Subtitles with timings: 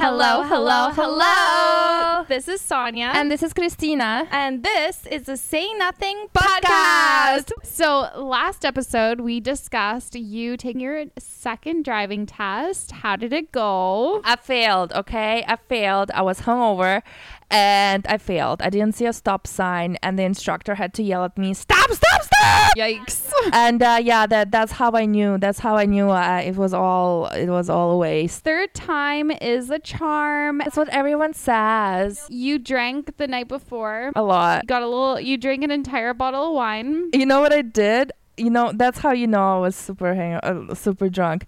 [0.00, 2.24] Hello, hello, hello.
[2.28, 3.12] This is Sonja.
[3.16, 4.28] And this is Kristina.
[4.30, 7.50] And this is the Say Nothing Podcast.
[7.50, 7.50] podcast.
[7.64, 12.92] So, last episode, we discussed you taking your second driving test.
[12.92, 14.20] How did it go?
[14.22, 15.44] I failed, okay?
[15.48, 16.12] I failed.
[16.12, 17.02] I was hungover
[17.50, 18.60] and I failed.
[18.62, 21.90] I didn't see a stop sign and the instructor had to yell at me, "Stop,
[21.90, 23.32] stop, stop!" Yikes.
[23.52, 25.38] and uh, yeah, that that's how I knew.
[25.38, 28.44] That's how I knew uh, it was all it was all a waste.
[28.44, 30.58] Third time is a charm.
[30.58, 32.26] That's what everyone says.
[32.28, 34.12] You drank the night before.
[34.14, 34.64] A lot.
[34.64, 37.10] You got a little, you drank an entire bottle of wine.
[37.12, 38.12] You know what I did?
[38.36, 41.46] You know that's how you know I was super hang uh, super drunk.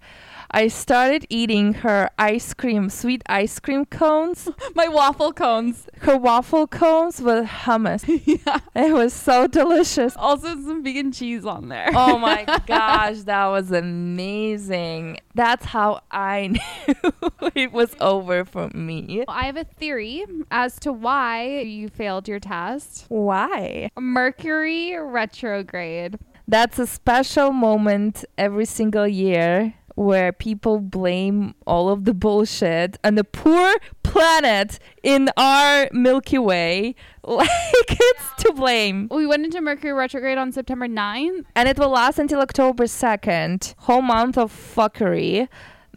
[0.53, 5.87] I started eating her ice cream, sweet ice cream cones, My waffle cones.
[5.99, 8.03] her waffle cones with hummus.
[8.25, 8.59] yeah.
[8.75, 10.13] It was so delicious.
[10.17, 11.89] Also, some vegan cheese on there.
[11.95, 15.19] Oh my gosh, that was amazing.
[15.35, 19.23] That's how I knew it was over for me.
[19.29, 23.05] I have a theory as to why you failed your test.
[23.07, 23.89] Why?
[23.97, 26.19] Mercury retrograde.
[26.47, 33.17] That's a special moment every single year where people blame all of the bullshit and
[33.17, 36.95] the poor planet in our Milky Way.
[37.23, 37.47] Like
[37.87, 39.07] it's to blame.
[39.11, 41.45] We went into Mercury retrograde on September 9th.
[41.55, 43.75] And it will last until October 2nd.
[43.77, 45.47] Whole month of fuckery.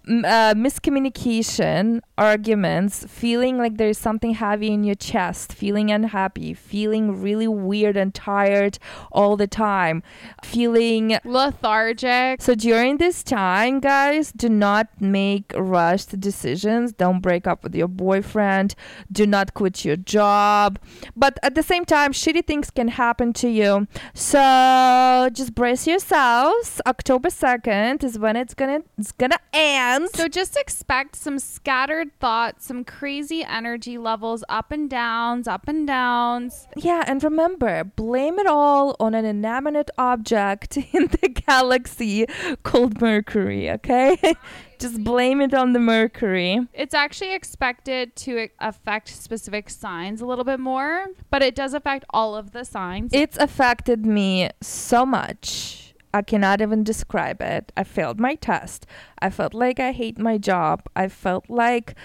[0.06, 7.48] Uh, miscommunication, arguments, feeling like there's something heavy in your chest, feeling unhappy, feeling really
[7.48, 8.78] weird and tired
[9.10, 10.02] all the time,
[10.44, 12.40] feeling Lethargic.
[12.40, 16.92] so during this time, guys, do not make rushed decisions.
[16.92, 18.74] Don't break up with your boyfriend.
[19.10, 20.78] Do not quit your job.
[21.16, 23.86] But at the same time, shitty things can happen to you.
[24.14, 26.80] So just brace yourselves.
[26.86, 30.10] October 2nd is when it's gonna it's gonna end.
[30.14, 35.86] So just expect some scattered thoughts, some crazy energy levels, up and downs, up and
[35.86, 36.66] downs.
[36.76, 42.26] Yeah, and remember, blame it all on an inanimate object in the galaxy
[42.62, 44.18] called Mercury, okay?
[44.78, 46.60] Just blame it on the Mercury.
[46.74, 52.04] It's actually expected to affect specific signs a little bit more, but it does affect
[52.10, 53.12] all of the signs.
[53.14, 55.83] It's affected me so much.
[56.14, 57.72] I cannot even describe it.
[57.76, 58.86] I failed my test.
[59.18, 60.82] I felt like I hate my job.
[60.94, 61.96] I felt like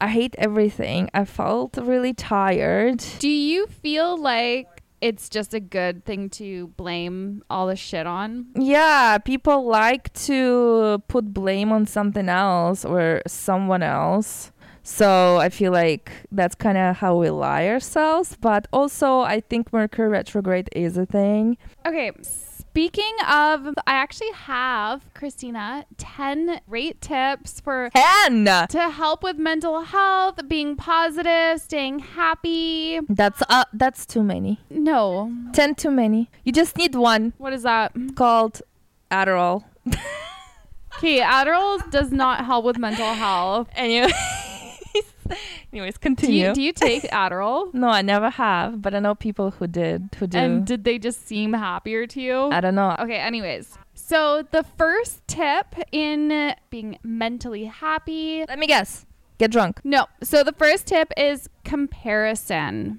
[0.00, 1.10] I hate everything.
[1.12, 3.04] I felt really tired.
[3.18, 4.66] Do you feel like
[5.02, 8.46] it's just a good thing to blame all the shit on?
[8.54, 14.50] Yeah, people like to put blame on something else or someone else.
[14.82, 18.34] So I feel like that's kind of how we lie ourselves.
[18.40, 21.58] But also, I think Mercury retrograde is a thing.
[21.86, 22.12] Okay,
[22.78, 29.80] speaking of, I actually have, Kristina, 10 great tips for And to help with mental
[29.80, 33.00] health, being positive, staying happy.
[33.08, 34.60] that's uh, that's too many.
[34.70, 35.32] No.
[35.52, 36.30] Ten too many.
[36.44, 37.90] You just need one What is that?
[38.14, 38.62] called
[39.10, 39.64] Adderall.
[40.98, 43.68] Okay, Adderall does not help with mental health.
[45.30, 45.38] Anyways,
[45.72, 46.48] anyways, Do continue.
[46.48, 47.72] you, do you take Adderall?
[47.74, 50.38] no, I never have, but I know people who did, who do.
[50.38, 52.50] And did they just seem happier to you?
[52.50, 52.96] I don't know.
[52.98, 53.76] Okay, anyways.
[53.94, 58.44] So the first tip in being mentally happy.
[58.48, 59.04] Let me guess.
[59.38, 59.80] Get drunk.
[59.84, 60.06] No.
[60.22, 62.98] So the first tip is comparison.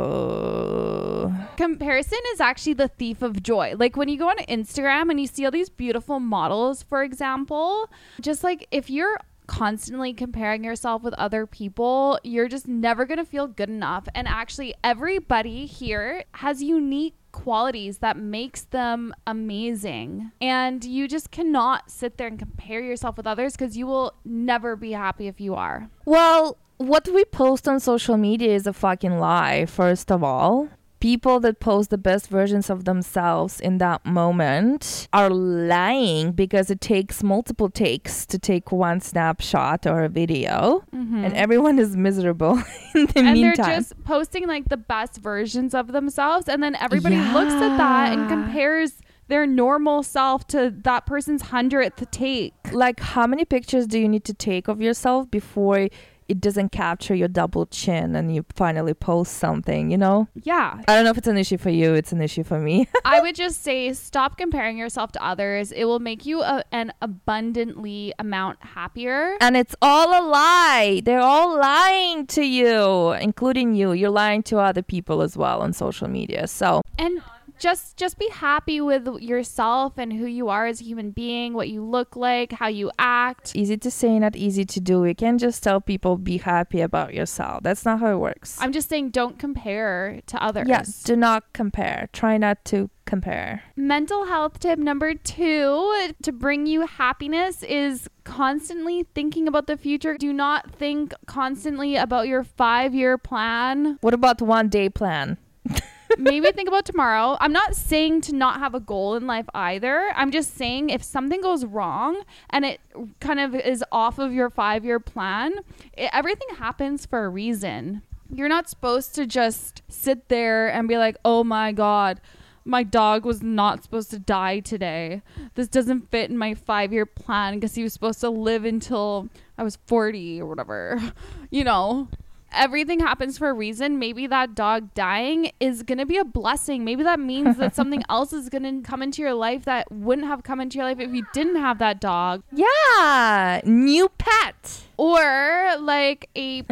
[0.00, 1.32] Oh.
[1.56, 3.74] Comparison is actually the thief of joy.
[3.76, 7.88] Like when you go on Instagram and you see all these beautiful models, for example,
[8.20, 9.18] just like if you're
[9.50, 14.06] constantly comparing yourself with other people, you're just never going to feel good enough.
[14.14, 20.30] And actually, everybody here has unique qualities that makes them amazing.
[20.40, 24.76] And you just cannot sit there and compare yourself with others because you will never
[24.76, 25.90] be happy if you are.
[26.04, 30.68] Well, what we post on social media is a fucking lie, first of all.
[31.00, 36.80] People that post the best versions of themselves in that moment are lying because it
[36.82, 42.52] takes multiple takes to take one snapshot or a video, and everyone is miserable
[42.94, 43.18] in the Mm-hmm.
[43.18, 43.66] and meantime.
[43.66, 48.12] they're just posting like the best versions of themselves and then everybody looks at that
[48.12, 48.98] and compares
[49.28, 54.24] their normal self to that person's hundredth take like, how many pictures do you need
[54.24, 55.88] to take of yourself before
[56.30, 60.28] it doesn't capture your double chin and you finally post something, you know?
[60.34, 62.88] yeah I don't know if it's an issue for you, it's an issue for me.
[63.04, 66.92] i would just say stop comparing yourself to others it will make you a, an
[67.02, 71.02] abundantly amount happier and it's all a lie.
[71.04, 73.92] They're all lying to you, including you.
[73.92, 76.46] You're lying to other people as well on social media.
[76.46, 77.20] So, and
[77.60, 81.68] just just be happy with yourself and who you are as a human being, what
[81.68, 83.54] you look like, how you act.
[83.54, 85.04] Easy to say, not easy to do.
[85.04, 87.62] You can't just tell people be happy about yourself.
[87.62, 88.56] That's not how it works.
[88.60, 90.66] I'm just saying don't compare to others.
[90.68, 92.08] Yes, do not compare.
[92.12, 93.62] Try not to compare.
[93.76, 100.16] Mental health tip number two to bring you happiness is constantly thinking about the future.
[100.16, 103.98] Do not think constantly about your five year plan.
[104.00, 105.36] What about the one day plan?
[106.18, 107.36] Maybe think about tomorrow.
[107.40, 110.12] I'm not saying to not have a goal in life either.
[110.14, 112.80] I'm just saying if something goes wrong and it
[113.20, 115.54] kind of is off of your five year plan,
[115.92, 118.02] it, everything happens for a reason.
[118.32, 122.20] You're not supposed to just sit there and be like, oh my God,
[122.64, 125.22] my dog was not supposed to die today.
[125.54, 129.28] This doesn't fit in my five year plan because he was supposed to live until
[129.58, 131.00] I was 40 or whatever.
[131.52, 132.06] You know,
[132.52, 133.98] everything happens for a reason.
[133.98, 136.84] Maybe that dog dying is going to be a blessing.
[136.84, 140.26] Maybe that means that something else is going to come into your life that wouldn't
[140.26, 142.42] have come into your life if you didn't have that dog.
[142.52, 144.82] Yeah, new pet.
[145.00, 146.62] Or like a,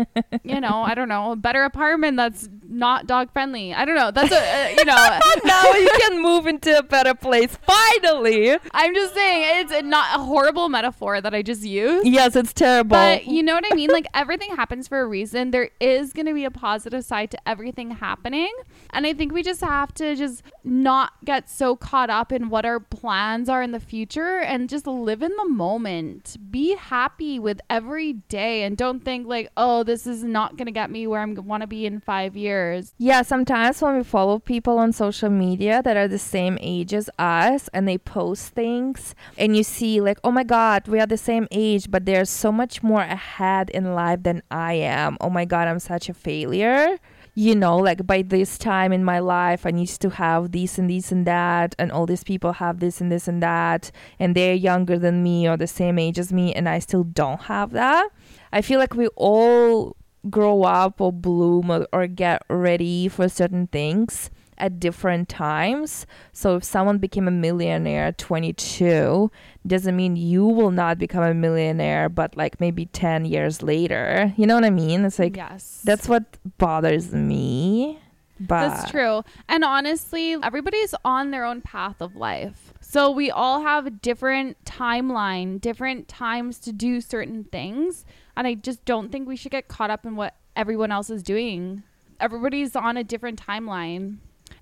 [0.45, 3.73] you know, I don't know, a better apartment that's not dog friendly.
[3.73, 4.11] I don't know.
[4.11, 5.19] That's a, uh, you know.
[5.47, 7.57] now you can move into a better place.
[7.63, 8.59] Finally.
[8.75, 12.07] I'm just saying it's not a horrible metaphor that I just used.
[12.07, 12.91] Yes, it's terrible.
[12.91, 13.89] But you know what I mean?
[13.89, 15.51] Like everything happens for a reason.
[15.51, 18.53] There is going to be a positive side to everything happening.
[18.91, 22.65] And I think we just have to just not get so caught up in what
[22.65, 26.37] our plans are in the future and just live in the moment.
[26.51, 30.73] Be happy with every day and don't think like, "Oh, this is not going to
[30.73, 34.39] get me where I want to be in 5 years." Yeah, sometimes when we follow
[34.39, 39.15] people on social media that are the same age as us and they post things
[39.37, 42.51] and you see like, "Oh my god, we are the same age, but they're so
[42.51, 45.17] much more ahead in life than I am.
[45.21, 46.99] Oh my god, I'm such a failure."
[47.39, 50.91] You know, like by this time in my life, I need to have this and
[50.91, 54.55] this and that, and all these people have this and this and that, and they're
[54.55, 58.09] younger than me or the same age as me, and I still don't have that.
[58.53, 59.97] I feel like we all
[60.29, 66.07] grow up or bloom or, or get ready for certain things at different times.
[66.33, 69.31] So if someone became a millionaire at 22,
[69.69, 74.33] doesn't mean you will not become a millionaire, but like maybe 10 years later.
[74.37, 75.05] You know what I mean?
[75.05, 75.83] It's like, yes.
[75.85, 76.25] that's what
[76.59, 77.99] bothers me.
[78.41, 79.25] But That's true.
[79.49, 82.73] And honestly, everybody's on their own path of life.
[82.81, 88.05] So we all have a different timeline, different times to do certain things.
[88.37, 91.23] And I just don't think we should get caught up in what everyone else is
[91.23, 91.83] doing.
[92.21, 94.19] Everybody's on a different timeline.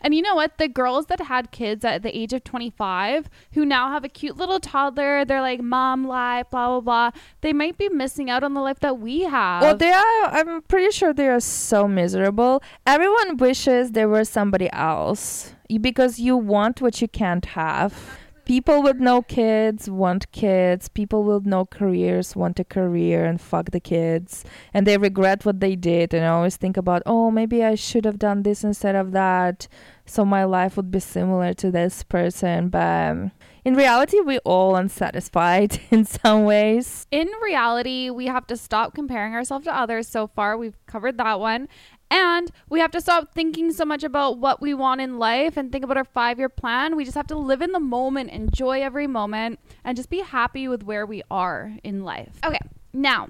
[0.07, 0.59] And you know what?
[0.59, 4.37] The girls that had kids at the age of 25 who now have a cute
[4.37, 7.21] little toddler, they're like mom life, blah, blah, blah.
[7.41, 9.63] They might be missing out on the life that we have.
[9.63, 10.25] Well, they are.
[10.27, 12.63] I'm pretty sure they are so miserable.
[12.87, 18.21] Everyone wishes there were somebody else because you want what you can't have.
[18.47, 20.89] People with no kids want kids.
[20.89, 24.45] People with no careers want a career and fuck the kids.
[24.73, 28.21] And they regret what they did and always think about, oh, maybe I should have
[28.21, 29.67] done this instead of that.
[30.05, 32.69] So my life would be similar to this person.
[32.69, 33.33] But
[33.65, 37.09] in reality, we're all unsatisfied in some ways.
[37.11, 40.07] in reality, we have to stop comparing ourselves to others.
[40.07, 41.67] So far, we've covered that one.
[42.11, 45.73] And we have to stop thinking so much about what we want in life and
[45.73, 46.97] think about our five year plan.
[46.97, 50.69] We just have to live in the moment, enjoy every moment, and just be happy
[50.69, 52.39] with where we are in life.
[52.45, 52.61] Okay,
[52.93, 53.29] now,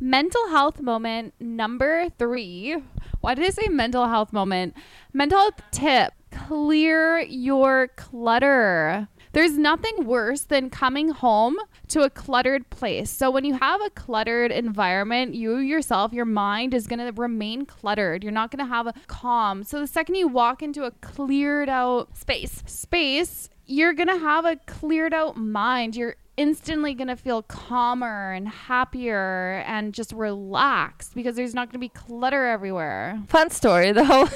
[0.00, 2.76] mental health moment number three.
[3.20, 4.74] Why did I say mental health moment?
[5.12, 9.08] Mental health tip clear your clutter.
[9.32, 11.56] There's nothing worse than coming home
[11.88, 13.10] to a cluttered place.
[13.10, 17.64] So when you have a cluttered environment, you yourself, your mind is going to remain
[17.64, 18.22] cluttered.
[18.22, 19.64] You're not going to have a calm.
[19.64, 22.62] So the second you walk into a cleared out Space.
[22.66, 25.96] space, you're going to have a cleared out mind.
[25.96, 31.74] You're instantly going to feel calmer and happier and just relaxed because there's not going
[31.74, 33.20] to be clutter everywhere.
[33.28, 34.28] Fun story though.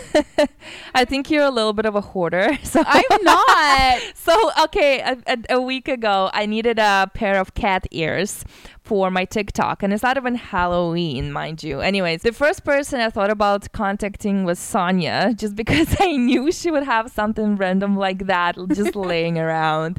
[0.95, 2.59] I think you're a little bit of a hoarder.
[2.67, 4.03] So I'm not.
[4.15, 8.45] So okay, a, a, a week ago, I needed a pair of cat ears
[8.87, 11.81] for my TikTok, and it's not even Halloween, mind you.
[11.81, 16.71] Anyways, the first person I thought about contacting was Sonja, just because I knew she
[16.71, 19.99] would have something random like that just laying around.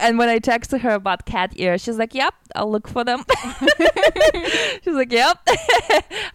[0.00, 3.24] And when I texted her about cat ears, she's like, "Yep, I'll look for them."
[4.84, 5.38] she's like, "Yep,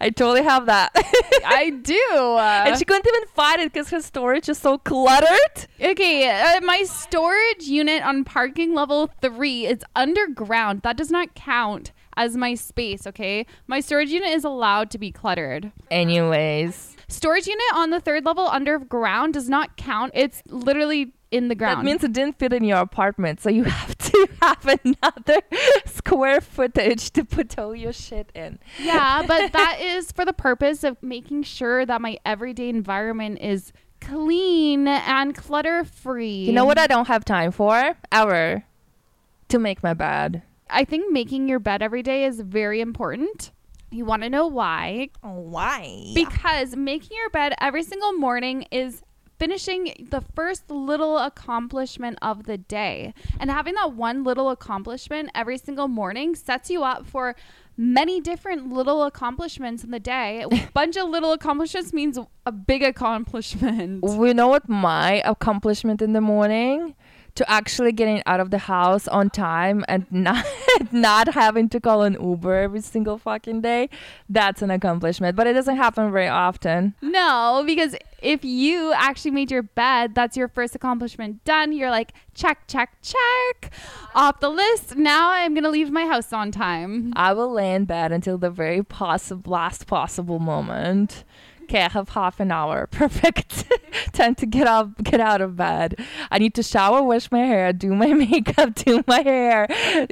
[0.00, 0.90] I totally have that."
[1.44, 2.38] I do.
[2.38, 5.68] and she couldn't even find it because her storage is so cluttered.
[5.80, 10.82] Okay, uh, my storage unit on parking level three is underground.
[10.82, 13.46] That does not count as my space, okay?
[13.66, 15.72] My storage unit is allowed to be cluttered.
[15.90, 16.96] Anyways.
[17.08, 20.12] Storage unit on the third level underground does not count.
[20.14, 21.78] It's literally in the ground.
[21.78, 25.40] That means it didn't fit in your apartment, so you have to have another
[25.86, 28.58] square footage to put all your shit in.
[28.80, 33.72] yeah, but that is for the purpose of making sure that my everyday environment is
[34.00, 36.44] clean and clutter free.
[36.44, 37.96] You know what I don't have time for?
[38.10, 38.64] Ever.
[39.48, 40.42] To make my bed.
[40.72, 43.52] I think making your bed every day is very important.
[43.90, 45.10] You want to know why?
[45.20, 46.12] Why?
[46.14, 49.02] Because making your bed every single morning is
[49.38, 53.12] finishing the first little accomplishment of the day.
[53.38, 57.34] And having that one little accomplishment every single morning sets you up for
[57.76, 60.44] many different little accomplishments in the day.
[60.50, 64.04] A bunch of little accomplishments means a big accomplishment.
[64.04, 66.94] we know what my accomplishment in the morning
[67.34, 70.44] to actually getting out of the house on time and not
[70.90, 73.88] not having to call an Uber every single fucking day.
[74.28, 76.94] That's an accomplishment, but it doesn't happen very often.
[77.00, 81.72] No, because if you actually made your bed, that's your first accomplishment done.
[81.72, 83.72] You're like, check, check, check
[84.14, 84.96] off the list.
[84.96, 87.12] Now I'm to leave my house on time.
[87.16, 91.24] I will lay in bed until the very possible last possible moment.
[91.64, 92.86] Okay, I have half an hour.
[92.90, 93.64] Perfect.
[94.12, 95.98] Time to get up, get out of bed.
[96.30, 99.66] I need to shower, wash my hair, do my makeup, do my hair,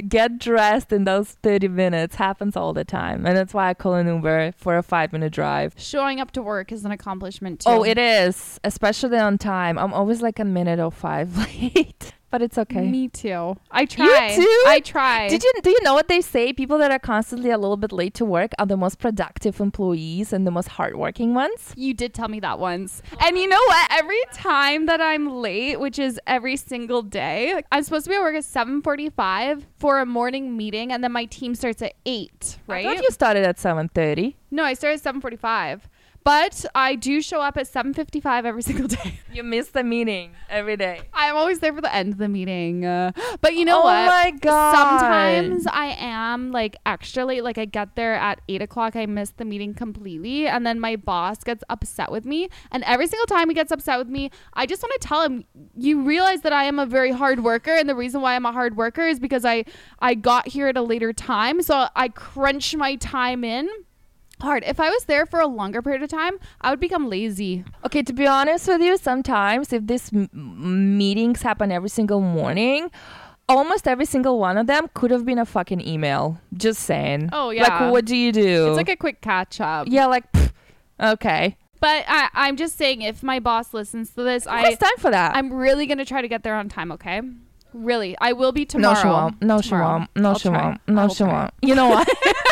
[0.08, 2.16] get dressed in those 30 minutes.
[2.16, 3.26] Happens all the time.
[3.26, 5.74] And that's why I call an Uber for a five minute drive.
[5.76, 7.70] Showing up to work is an accomplishment too.
[7.70, 9.78] Oh, it is, especially on time.
[9.78, 12.88] I'm always like a minute or five late, but it's okay.
[12.90, 13.56] Me too.
[13.70, 14.30] I try.
[14.30, 14.64] You too?
[14.68, 15.28] I try.
[15.28, 16.52] Did you do you know what they say?
[16.52, 20.32] People that are constantly a little bit late to work are the most productive employees
[20.32, 21.72] and the most hardworking ones.
[21.76, 23.02] You did tell me that once.
[23.20, 23.86] And you know what?
[23.90, 28.22] Every time that I'm late, which is every single day, I'm supposed to be at
[28.22, 32.86] work at 7:45 for a morning meeting and then my team starts at 8, right?
[32.86, 34.36] I thought you started at seven thirty.
[34.50, 35.88] no, I started at 7:45.
[36.22, 39.20] But I do show up at 7:55 every single day.
[39.32, 41.02] You miss the meeting every day.
[41.14, 42.84] I'm always there for the end of the meeting.
[42.84, 44.06] Uh, but you know oh what?
[44.06, 44.74] my god!
[44.74, 47.42] Sometimes I am like extra late.
[47.42, 50.96] Like I get there at eight o'clock, I miss the meeting completely, and then my
[50.96, 52.48] boss gets upset with me.
[52.70, 55.44] And every single time he gets upset with me, I just want to tell him,
[55.76, 58.52] "You realize that I am a very hard worker, and the reason why I'm a
[58.52, 59.64] hard worker is because I
[60.00, 63.68] I got here at a later time, so I crunch my time in."
[64.42, 64.64] Hard.
[64.66, 67.64] If I was there for a longer period of time, I would become lazy.
[67.84, 70.28] Okay, to be honest with you, sometimes if these m-
[70.96, 72.90] meetings happen every single morning,
[73.48, 76.40] almost every single one of them could have been a fucking email.
[76.54, 77.30] Just saying.
[77.32, 77.64] Oh, yeah.
[77.80, 78.68] Like, what do you do?
[78.68, 79.86] It's like a quick catch up.
[79.90, 80.52] yeah, like, pff,
[81.00, 81.56] okay.
[81.80, 85.34] But I, I'm just saying, if my boss listens to this, I time for that?
[85.34, 86.92] I'm really gonna try to get there on time.
[86.92, 87.22] Okay,
[87.72, 88.92] really, I will be tomorrow.
[88.94, 89.42] No, she won't.
[89.42, 90.10] No, she won't.
[90.14, 90.62] No, I'll she try.
[90.62, 90.80] won't.
[90.88, 91.32] No, I'll she try.
[91.32, 91.54] won't.
[91.62, 92.06] You know what?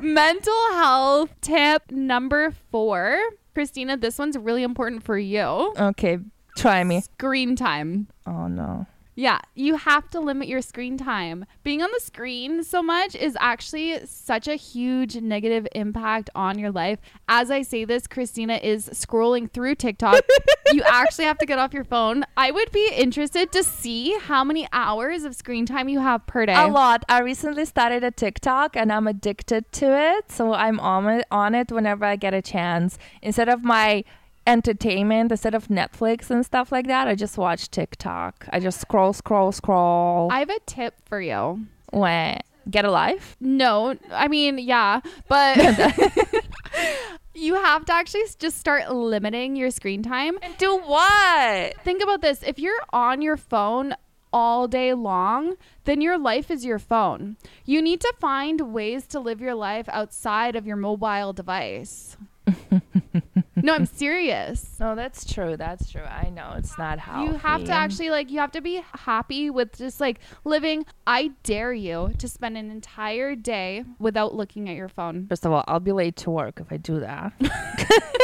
[0.00, 3.18] Mental health tip number four,
[3.54, 4.00] Kristina.
[4.00, 5.72] This one's really important for you.
[5.78, 6.18] okay,
[6.56, 7.00] try me.
[7.00, 8.08] Screen time.
[8.26, 8.86] Oh no.
[9.18, 11.46] Yeah, you have to limit your screen time.
[11.64, 16.70] Being on the screen so much is actually such a huge negative impact on your
[16.70, 16.98] life.
[17.26, 20.20] As I say this, Kristina is scrolling through TikTok.
[20.72, 22.24] you actually have to get off your phone.
[22.36, 26.44] I would be interested to see how many hours of screen time you have per
[26.44, 26.54] day.
[26.54, 27.02] A lot.
[27.08, 30.30] I recently started a TikTok and I'm addicted to it.
[30.30, 32.98] So I'm on it, on it whenever I get a chance.
[33.22, 34.04] Instead of my
[34.46, 38.46] entertainment, instead of Netflix and stuff like that, I just watch TikTok.
[38.50, 40.28] I just scroll, scroll, scroll.
[40.30, 41.66] I have a tip for you.
[41.92, 43.36] Wait, get a life?
[43.40, 45.56] No, I mean, yeah, but
[47.34, 50.38] you have to actually just start limiting your screen time.
[50.58, 51.74] Do what?
[51.84, 53.94] Think about this if you're on your phone
[54.32, 57.36] all day long, then your life is your phone.
[57.64, 62.16] You need to find ways to live your life outside of your mobile device.
[63.66, 64.76] no, I'm serious.
[64.78, 65.56] No, that's true.
[65.56, 66.04] That's true.
[66.04, 69.50] I know it's not how You have to actually like you have to be happy
[69.50, 70.86] with just like living.
[71.04, 75.26] I dare you to spend an entire day without looking at your phone.
[75.26, 77.32] First of all, I'll be late to work if I do that.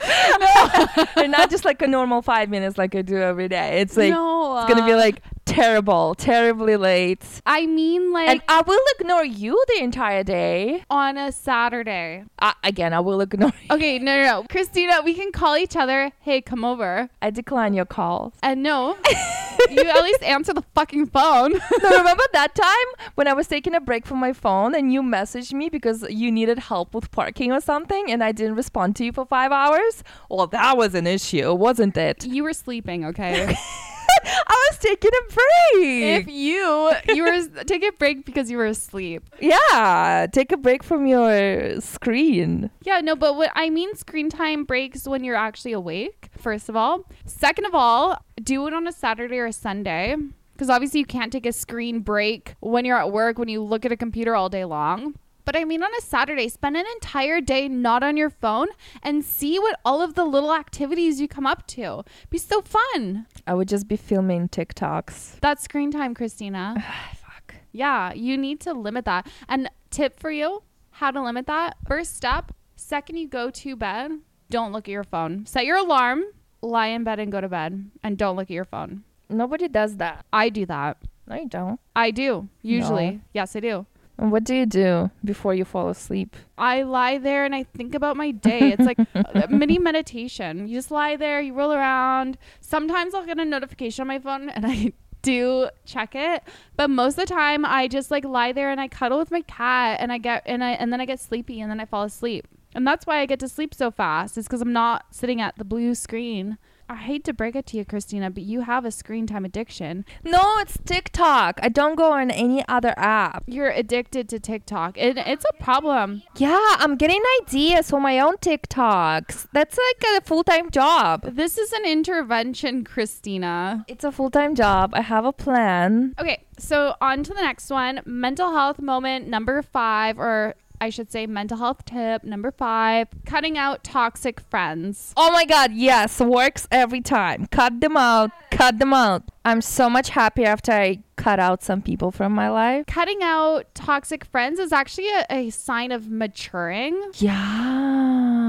[1.16, 3.80] and not just like a normal five minutes like I do every day.
[3.80, 7.24] It's like no, it's gonna be uh, like terrible, terribly late.
[7.44, 10.84] I mean like and I will ignore you the entire day.
[10.88, 12.24] on a Saturday.
[12.38, 13.52] Uh, again, I will ignore.
[13.62, 13.74] You.
[13.76, 16.12] Okay, no, no, no, Kristina, we can call each other.
[16.20, 17.10] Hey, come over.
[17.20, 18.34] I decline your calls.
[18.42, 18.96] And no,
[19.70, 21.52] you at least answer the fucking phone.
[21.82, 25.02] no, remember that time when I was taking a break from my phone and you
[25.02, 29.04] messaged me because you needed help with parking or something, and I didn't respond to
[29.04, 30.04] you for five hours?
[30.28, 32.24] Well, that was an issue, wasn't it?
[32.24, 33.56] you were sleeping, okay?
[34.24, 36.20] I was taking a break.
[36.20, 39.22] If you you were take a break because you were asleep.
[39.40, 42.70] yeah, take a break from your screen.
[42.82, 46.76] Yeah, no, but what I mean screen time breaks when you're actually awake, first of
[46.76, 47.04] all.
[47.26, 50.16] Second of all, do it on a Saturday or a Sunday.
[50.52, 53.86] Because obviously you can't take a screen break when you're at work, when you look
[53.86, 55.14] at a computer all day long.
[55.44, 58.68] But I mean, on a Saturday, spend an entire day not on your phone
[59.02, 62.04] and see what all of the little activities you come up to.
[62.30, 63.26] Be so fun.
[63.46, 65.40] I would just be filming TikToks.
[65.40, 66.74] That's screen time, Kristina.
[67.16, 67.54] Fuck.
[67.72, 69.26] Yeah, you need to limit that.
[69.48, 74.12] And tip for you how to limit that first step, second you go to bed,
[74.50, 75.46] don't look at your phone.
[75.46, 76.24] Set your alarm,
[76.60, 79.04] lie in bed and go to bed, and don't look at your phone.
[79.28, 80.26] Nobody does that.
[80.32, 80.98] I do that.
[81.26, 81.78] No, you don't.
[81.94, 83.10] I do, usually.
[83.12, 83.20] No.
[83.32, 83.86] Yes, I do.
[84.20, 86.36] What do you do before you fall asleep?
[86.58, 88.72] I lie there and I think about my day.
[88.72, 90.68] It's like uh, mini meditation.
[90.68, 92.36] You just lie there, you roll around.
[92.60, 96.42] Sometimes I'll get a notification on my phone and I do check it,
[96.76, 99.40] but most of the time I just like lie there and I cuddle with my
[99.42, 102.04] cat and I get and I and then I get sleepy and then I fall
[102.04, 102.46] asleep.
[102.74, 104.36] And that's why I get to sleep so fast.
[104.36, 106.58] Is cuz I'm not sitting at the blue screen.
[106.90, 110.04] I hate to break it to you, Kristina, but you have a screen time addiction.
[110.24, 111.60] No, it's TikTok.
[111.62, 113.44] I don't go on any other app.
[113.46, 114.98] You're addicted to TikTok.
[114.98, 116.24] It, it's a problem.
[116.36, 119.46] Yeah, I'm getting ideas for my own TikToks.
[119.52, 121.36] That's like a full time job.
[121.36, 123.84] This is an intervention, Kristina.
[123.86, 124.90] It's a full time job.
[124.92, 126.16] I have a plan.
[126.18, 128.00] Okay, so on to the next one.
[128.04, 133.58] Mental health moment number five, or I should say mental health tip number five cutting
[133.58, 135.12] out toxic friends.
[135.16, 137.46] Oh my god, yes, works every time.
[137.50, 139.22] Cut them out, cut them out.
[139.44, 142.86] I'm so much happier after I cut out some people from my life.
[142.86, 148.39] Cutting out toxic friends is actually a, a sign of maturing, Yeah.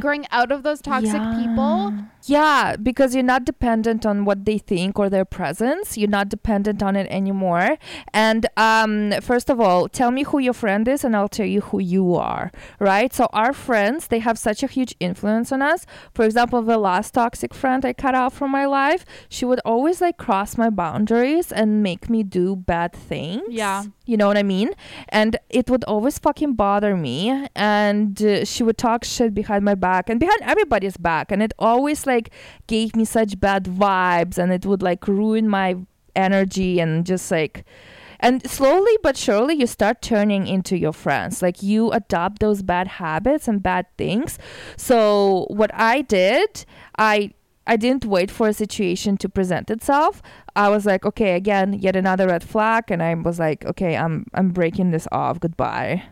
[0.00, 1.36] Growing out of those toxic Yeah.
[1.38, 1.92] people.
[2.26, 5.96] Yeah, because you're not dependent on what they think or their presence.
[5.96, 7.78] You're not dependent on it anymore.
[8.12, 11.62] And um, first of all, tell me who your friend is, and I'll tell you
[11.62, 12.52] who you are.
[12.78, 13.12] Right?
[13.14, 15.86] So our friends, they have such a huge influence on us.
[16.12, 20.00] For example, the last toxic friend I cut out from my life, she would always
[20.02, 23.42] like cross my boundaries and make me do bad things.
[23.48, 23.84] Yeah.
[24.04, 24.70] You know what I mean?
[25.08, 27.46] And it would always fucking bother me.
[27.56, 31.32] And uh, she would talk shit behind my back and behind everybody's back.
[31.32, 32.30] And it always like
[32.66, 35.76] gave me such bad vibes and it would like ruin my
[36.14, 37.64] energy and just like.
[38.22, 41.40] And slowly but surely, you start turning into your friends.
[41.40, 44.38] Like you adopt those bad habits and bad things.
[44.76, 46.66] So what I did,
[46.98, 47.32] I
[47.66, 50.20] I didn't wait for a situation to present itself.
[50.56, 54.26] I was like, okay, again, yet another red flag, and I was like, okay, I'm
[54.34, 55.40] I'm breaking this off.
[55.40, 56.02] Goodbye.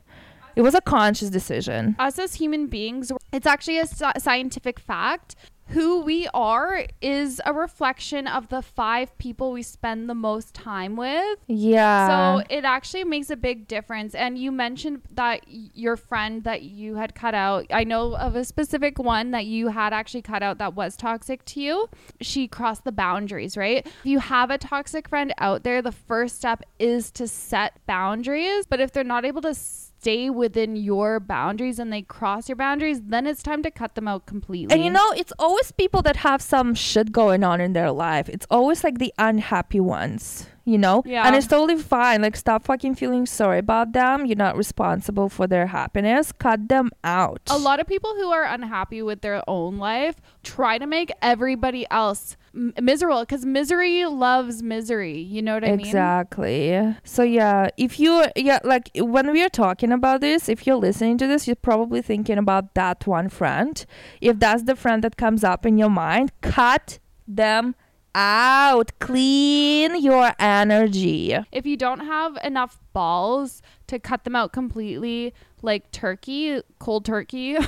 [0.59, 1.95] It was a conscious decision.
[2.01, 5.37] Us as human beings, it's actually a scientific fact.
[5.69, 10.97] Who we are is a reflection of the five people we spend the most time
[10.97, 11.39] with.
[11.47, 12.39] Yeah.
[12.39, 14.17] So it actually makes a big difference.
[14.17, 18.45] And you mentioned that your friend that you had cut out, I know of a
[18.45, 21.89] specific one that you had actually cut out that was toxic to you.
[22.21, 23.87] She crossed the boundaries, right?
[23.87, 28.65] If you have a toxic friend out there, the first step is to set boundaries.
[28.67, 29.55] But if they're not able to
[30.01, 34.07] stay within your boundaries and they cross your boundaries, then it's time to cut them
[34.07, 34.73] out completely.
[34.73, 38.29] and you know, it's always people that have some shit going on in their life.
[38.29, 41.03] It's always like the unhappy ones, you know?
[41.07, 41.27] Yeah.
[41.27, 42.23] And it's totally fine.
[42.23, 44.27] Like, stop fucking feeling sorry about them.
[44.27, 46.33] You're not responsible for their happiness.
[46.33, 47.41] Cut them out.
[47.51, 51.87] a lot of people who are unhappy with their own life try to make everybody
[51.91, 55.19] else m- miserable because misery loves misery.
[55.19, 55.81] You know what I mean?
[55.81, 56.97] Exactly.
[57.05, 61.19] So yeah, if you yeah, like when we are talking about this, if you're listening
[61.19, 63.85] to this, you're probably thinking about that one friend.
[64.21, 67.75] If that's the friend that comes up in your mind, cut them
[68.15, 68.93] out.
[68.99, 71.37] Clean your energy.
[71.53, 77.57] If you don't have enough balls to cut them out completely, like turkey, cold turkey,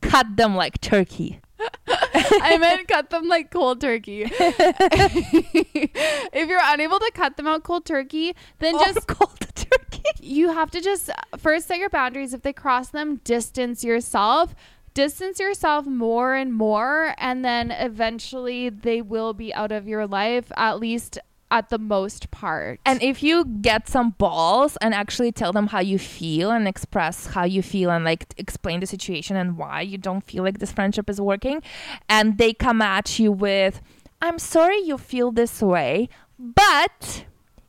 [0.00, 1.40] Cut them like turkey.
[1.88, 4.22] I meant cut them like cold turkey.
[4.30, 10.02] if you're unable to cut them out cold turkey, then Or just cold turkey.
[10.20, 12.32] you have to just first set your boundaries.
[12.32, 14.54] If they cross them, distance yourself.
[14.98, 20.50] Distance yourself more and more, and then eventually they will be out of your life,
[20.56, 21.20] at least
[21.52, 22.80] at the most part.
[22.84, 27.26] And if you get some balls and actually tell them how you feel and express
[27.26, 30.72] how you feel and like explain the situation and why you don't feel like this
[30.72, 31.62] friendship is working,
[32.08, 33.80] and they come at you with,
[34.20, 36.08] I'm sorry you feel this way,
[36.40, 37.24] but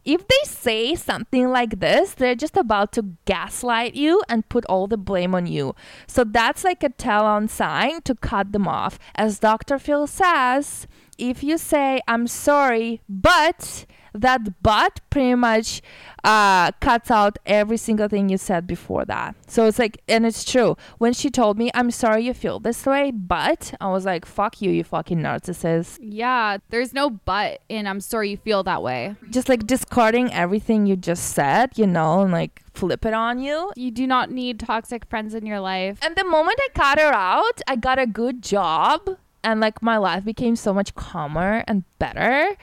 [0.06, 4.88] if they say something like this, they're just about to gaslight you and put all
[4.88, 5.76] the blame on you.
[6.08, 8.98] So that's like a tell on sign to cut them off.
[9.16, 9.78] As Dr.
[9.78, 15.82] Phil says, if you say I'm sorry, but that but pretty much
[16.24, 19.36] uh, cuts out every single thing you said before that.
[19.48, 20.76] So it's like, and it's true.
[20.98, 24.62] When she told me, I'm sorry you feel this way, but I was like, fuck
[24.62, 25.98] you, you fucking narcissist.
[26.02, 29.16] Yeah, there's no but in I'm sorry you feel that way.
[29.30, 33.72] Just like discarding everything you just said, you know, and like flip it on you.
[33.76, 36.00] You do not need toxic friends in your life.
[36.02, 39.98] And the moment I cut her out, I got a good job and like my
[39.98, 42.56] life became so much calmer and better.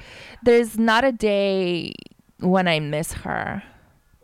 [0.42, 1.94] There's not a day
[2.40, 3.62] when I miss her.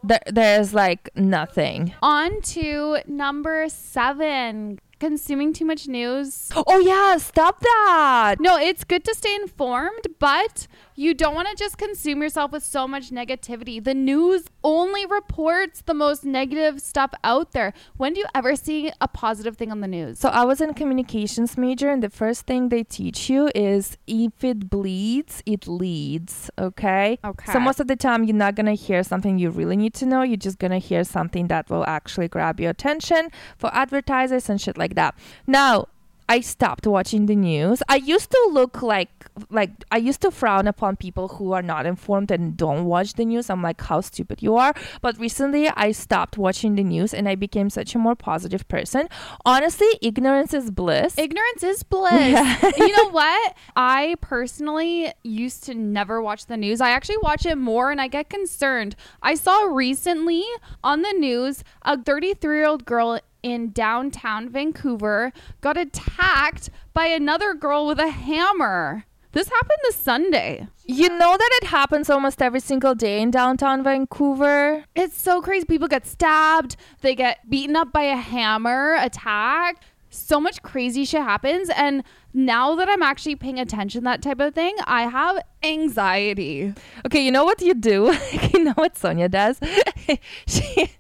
[0.04, 1.94] There, there's like nothing.
[2.02, 6.50] On to number seven consuming too much news.
[6.54, 8.36] Oh yeah, stop that.
[8.38, 12.64] No, it's good to stay informed, but you don't want to just consume yourself with
[12.64, 13.82] so much negativity.
[13.82, 17.72] The news only reports the most negative stuff out there.
[17.96, 20.18] When do you ever see a positive thing on the news?
[20.18, 24.44] So I was in communications major and the first thing they teach you is if
[24.44, 27.18] it bleeds, it leads, okay?
[27.24, 27.52] Okay.
[27.52, 30.06] So most of the time you're not going to hear something you really need to
[30.06, 30.22] know.
[30.22, 34.60] You're just going to hear something that will actually grab your attention for advertisers and
[34.60, 35.16] shit like that.
[35.46, 35.88] Now,
[36.28, 37.82] I stopped watching the news.
[37.88, 39.10] I used to look like
[39.50, 43.24] like I used to frown upon people who are not informed and don't watch the
[43.24, 43.50] news.
[43.50, 44.74] I'm like, how stupid you are.
[45.00, 49.08] But recently I stopped watching the news and I became such a more positive person.
[49.44, 51.16] Honestly, ignorance is bliss.
[51.18, 52.62] Ignorance is bliss.
[52.78, 53.56] you know what?
[53.76, 56.80] I personally used to never watch the news.
[56.80, 58.96] I actually watch it more and I get concerned.
[59.22, 60.44] I saw recently
[60.84, 67.54] on the news a 33 year old girl in downtown Vancouver got attacked by another
[67.54, 69.04] girl with a hammer.
[69.32, 70.68] This happened this Sunday.
[70.84, 74.84] You know that it happens almost every single day in downtown Vancouver.
[74.94, 75.64] It's so crazy.
[75.64, 79.84] People get stabbed, they get beaten up by a hammer, attacked.
[80.10, 81.70] So much crazy shit happens.
[81.70, 86.74] And now that I'm actually paying attention that type of thing, I have anxiety.
[87.06, 88.14] Okay, you know what you do?
[88.52, 89.58] you know what Sonja does?
[90.46, 90.90] she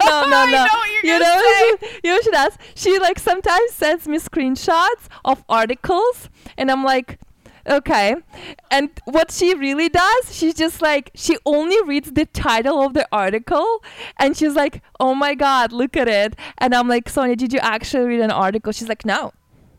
[0.00, 0.64] no, no, no.
[0.64, 1.76] know you know.
[1.80, 2.58] She, you she does?
[2.74, 7.18] She like sometimes sends me screenshots of articles, and I'm like,
[7.68, 8.16] okay.
[8.70, 13.06] And what she really does, she's just like she only reads the title of the
[13.12, 13.82] article,
[14.18, 16.36] and she's like, oh my god, look at it.
[16.58, 18.72] And I'm like, Sonja, did you actually read an article?
[18.72, 19.32] She's like, no.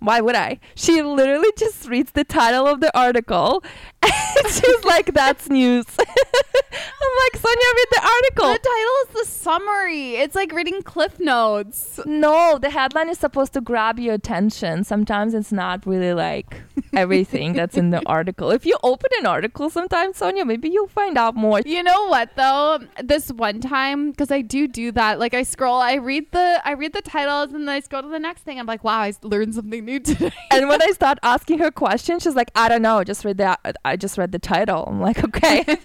[0.04, 0.60] Why would I?
[0.76, 3.64] She literally just reads the title of the article
[4.04, 5.86] and she's like, that's news.
[6.00, 8.54] I'm like, Sonja, read the article.
[8.54, 10.16] The title is the summary.
[10.16, 12.00] It's like reading Cliff Notes.
[12.06, 14.84] No, the headline is supposed to grab your attention.
[14.84, 16.62] Sometimes it's not really like
[16.94, 18.52] everything that's in the article.
[18.52, 21.62] If you open an article sometimes, Sonja, maybe you'll find out more.
[21.66, 22.80] You know what though?
[23.02, 25.20] This one time, because I do do that.
[25.20, 28.10] Like I scroll, I read the, I read the titles, and then I scroll to
[28.10, 28.60] the next thing.
[28.60, 30.32] I'm like, wow, I learned something new today.
[30.52, 33.58] And when I start asking her questions, she's like, I don't know, just read the
[33.86, 34.86] I just read the title.
[34.86, 35.64] I'm like, okay.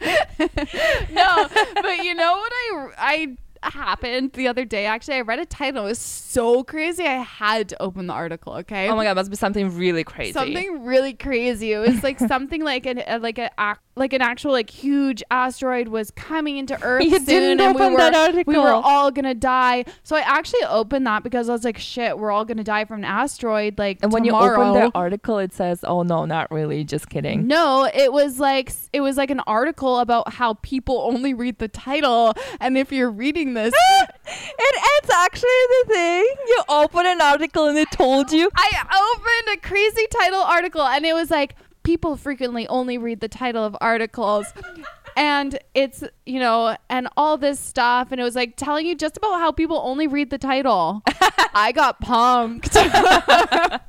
[0.00, 4.86] no, but you know what I I happened the other day.
[4.86, 5.84] Actually, I read a title.
[5.86, 7.04] It was so crazy.
[7.04, 8.54] I had to open the article.
[8.54, 8.88] Okay.
[8.88, 10.32] oh my god, must be something really crazy.
[10.32, 11.72] Something really crazy.
[11.72, 15.88] It was like something like an like an ac- like an actual like huge asteroid
[15.88, 19.84] was coming into Earth You soon, didn't and we were we were all gonna die.
[20.02, 22.98] So I actually opened that because I was like, shit, we're all gonna die from
[22.98, 23.78] an asteroid.
[23.78, 24.58] Like and when tomorrow.
[24.58, 28.38] you open the article, it says, "Oh no, not really, just kidding." No, it was
[28.38, 32.92] like it was like an article about how people only read the title, and if
[32.92, 36.34] you're reading this, it, it's actually the thing.
[36.48, 38.50] You open an article and it told you.
[38.54, 43.28] I opened a crazy title article, and it was like people frequently only read the
[43.28, 44.52] title of articles.
[45.18, 48.08] And it's, you know, and all this stuff.
[48.12, 51.02] And it was like telling you just about how people only read the title.
[51.54, 52.74] I got punked.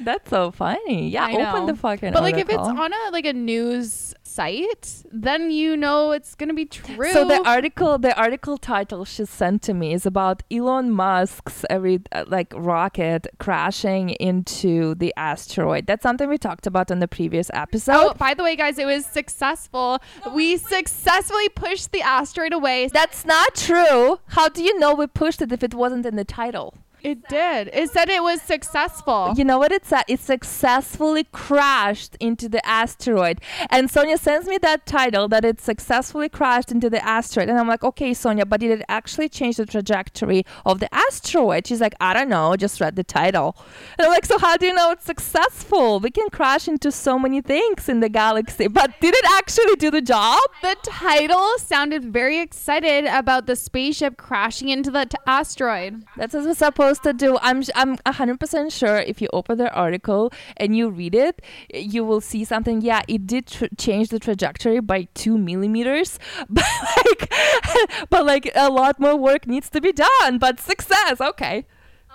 [0.00, 1.08] That's so funny.
[1.08, 1.66] Yeah, I open know.
[1.66, 2.12] the fucking.
[2.12, 2.80] but like if it's article.
[2.80, 7.12] on a like a news site, then you know it's gonna be true.
[7.12, 12.00] So the article, the article title she sent to me is about Elon Musk's every
[12.12, 15.86] uh, like rocket crashing into the asteroid.
[15.86, 17.92] That's something we talked about on the previous episode.
[17.94, 19.98] Oh, by the way, guys, it was successful.
[20.34, 22.88] We successfully pushed the asteroid away.
[22.92, 24.18] That's not true.
[24.28, 26.74] How do you know we pushed it if it wasn't in the title?
[27.04, 27.70] It did.
[27.72, 29.34] It said it was successful.
[29.36, 30.04] You know what it said?
[30.08, 33.40] It successfully crashed into the asteroid.
[33.70, 37.48] And Sonja sends me that title that it successfully crashed into the asteroid.
[37.48, 41.66] And I'm like, okay, Sonja, but did it actually change the trajectory of the asteroid?
[41.66, 43.56] She's like, I don't know, just read the title.
[43.98, 45.98] And I'm like, so how do you know it's successful?
[45.98, 49.90] We can crash into so many things in the galaxy, but did it actually do
[49.90, 50.38] the job?
[50.62, 56.04] The title sounded very excited about the spaceship crashing into the t- asteroid.
[56.16, 57.38] That's what it's supposed supposed to do.
[57.40, 61.42] I'm I'm 100% sure if you open the article and you read it,
[61.74, 62.80] you will see something.
[62.80, 66.64] Yeah, it did tr- change the trajectory by two millimeters, but
[66.96, 67.32] like,
[68.10, 70.38] but like a lot more work needs to be done.
[70.38, 71.66] But success, okay.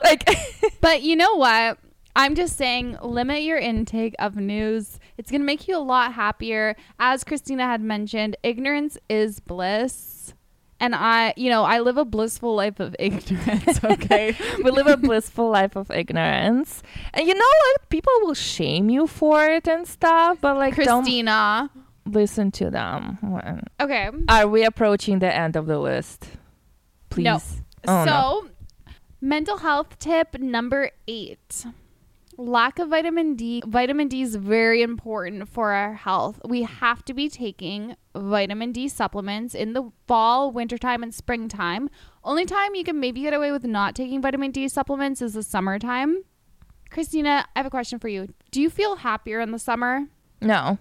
[0.03, 0.29] Like,
[0.81, 1.79] But you know what?
[2.15, 4.99] I'm just saying, limit your intake of news.
[5.17, 6.75] It's going to make you a lot happier.
[6.99, 10.33] As Kristina had mentioned, ignorance is bliss.
[10.79, 14.35] And I, you know, I live a blissful life of ignorance, okay?
[14.63, 17.89] we live a blissful life of ignorance, and you know what?
[17.89, 21.69] People will shame you for it and stuff, but like, don't Kristina.
[22.05, 23.17] listen to them.
[23.79, 24.09] Okay.
[24.29, 26.27] Are we approaching the end of the list?
[27.09, 27.27] Please.
[27.27, 27.37] Oh,
[27.87, 28.01] no.
[28.01, 28.93] Oh, so, no.
[29.21, 31.65] mental health tip number eight
[32.37, 33.61] lack of vitamin D.
[33.65, 36.39] Vitamin D is very important for our health.
[36.45, 41.89] We have to be taking vitamin D supplements in the fall, wintertime, and springtime.
[42.23, 45.43] Only time you can maybe get away with not taking vitamin D supplements is the
[45.43, 46.23] summertime.
[46.89, 48.33] Christina, I have a question for you.
[48.51, 50.05] Do you feel happier in the summer?
[50.41, 50.77] No.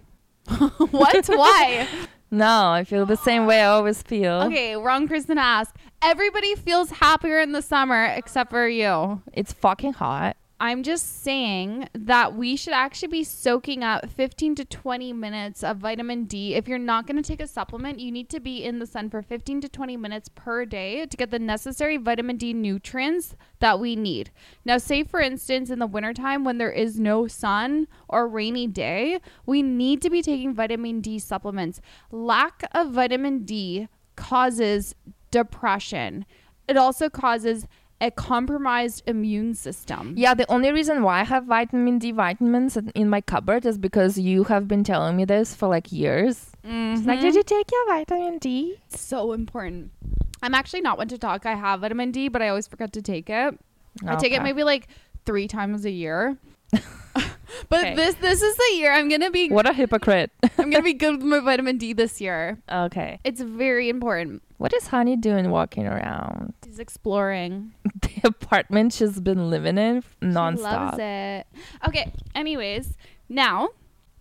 [0.91, 1.27] what?
[1.27, 1.87] Why?
[2.29, 4.41] No, I feel the same way I always feel.
[4.41, 5.73] Okay, wrong person to ask.
[6.01, 9.21] Everybody feels happier in the summer except for you.
[9.31, 10.35] It's fucking hot.
[10.59, 15.77] I'm just saying that we should actually be soaking up 15 to 20 minutes of
[15.77, 16.55] vitamin D.
[16.55, 19.11] If you're not going to take a supplement, you need to be in the sun
[19.11, 23.79] for 15 to 20 minutes per day to get the necessary vitamin D nutrients that
[23.79, 24.31] we need.
[24.65, 29.19] Now, say for instance, in the wintertime when there is no sun or rainy day,
[29.45, 31.81] we need to be taking vitamin D supplements.
[32.09, 34.95] Lack of vitamin D causes
[35.29, 36.25] depression,
[36.67, 37.67] it also causes
[37.99, 40.13] a compromised immune system.
[40.15, 44.17] Yeah, the only reason why I have vitamin D vitamins in- my cupboard is because
[44.19, 46.51] you have been telling me this for like years.
[46.63, 47.37] It's Like, did mm-hmm.
[47.37, 48.79] you take your vitamin D?
[48.89, 49.91] so important.
[50.43, 51.45] I'm actually not one to talk.
[51.45, 53.59] I have vitamin D, but I always forget to take it.
[54.05, 54.87] I take it maybe like
[55.25, 56.37] three times a year.
[57.69, 57.95] but Okay.
[57.95, 60.31] this this is the year I'm gonna be What a hypocrite.
[60.57, 62.57] I'm gonna be good with my vitamin D this year.
[62.71, 63.19] okay.
[63.23, 64.41] It's very important.
[64.57, 66.53] What is Honey doing walking around?
[66.65, 67.73] She's exploring.
[68.01, 70.57] The apartment she's been living in nonstop.
[70.57, 71.47] She loves it.
[71.87, 72.11] Okay.
[72.35, 72.95] Anyways,
[73.29, 73.69] now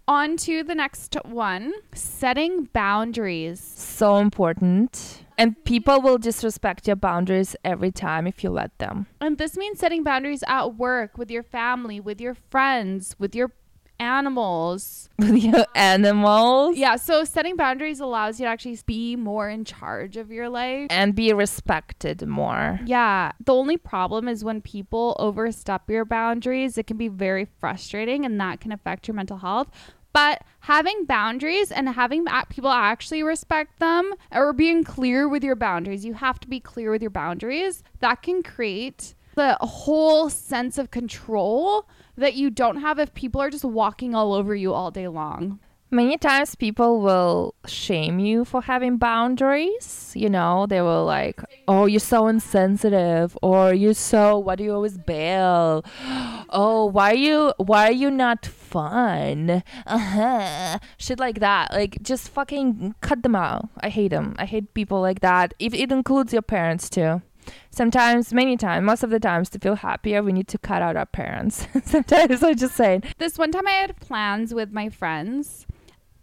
[0.08, 3.60] on to the next one: setting boundaries.
[3.60, 5.24] So important.
[5.38, 9.06] And people will disrespect your boundaries every time if you let them.
[9.20, 13.52] And this means setting boundaries at work, with your family, with your friends, with your
[13.98, 15.08] animals.
[15.18, 16.76] With your animals.
[16.76, 20.88] Yeah, so setting boundaries allows you to actually be more in charge of your life.
[20.90, 22.78] And be respected more.
[22.84, 28.26] Yeah, the only problem is when people overstep your boundaries, it can be very frustrating
[28.26, 29.68] and that can affect your mental health.
[30.16, 36.06] But having boundaries and having people actually respect them or being clear with your boundaries,
[36.06, 37.82] you have to be clear with your boundaries.
[38.00, 43.50] That can create the whole sense of control that you don't have if people are
[43.50, 45.60] just walking all over you all day long.
[45.90, 50.12] Many times people will shame you for having boundaries.
[50.16, 54.72] You know, they will like, oh, you're so insensitive, or you're so, why do you
[54.72, 55.84] always bail?
[56.48, 58.46] Oh, why are you, why are you not
[58.76, 59.62] fun?
[59.86, 60.78] Uh-huh.
[60.98, 61.72] Shit like that.
[61.72, 63.68] Like, just fucking cut them out.
[63.80, 64.34] I hate them.
[64.38, 65.54] I hate people like that.
[65.58, 67.22] If it includes your parents too.
[67.70, 70.96] Sometimes, many times, most of the times, to feel happier, we need to cut out
[70.96, 71.66] our parents.
[71.84, 75.66] Sometimes I just say, This one time I had plans with my friends.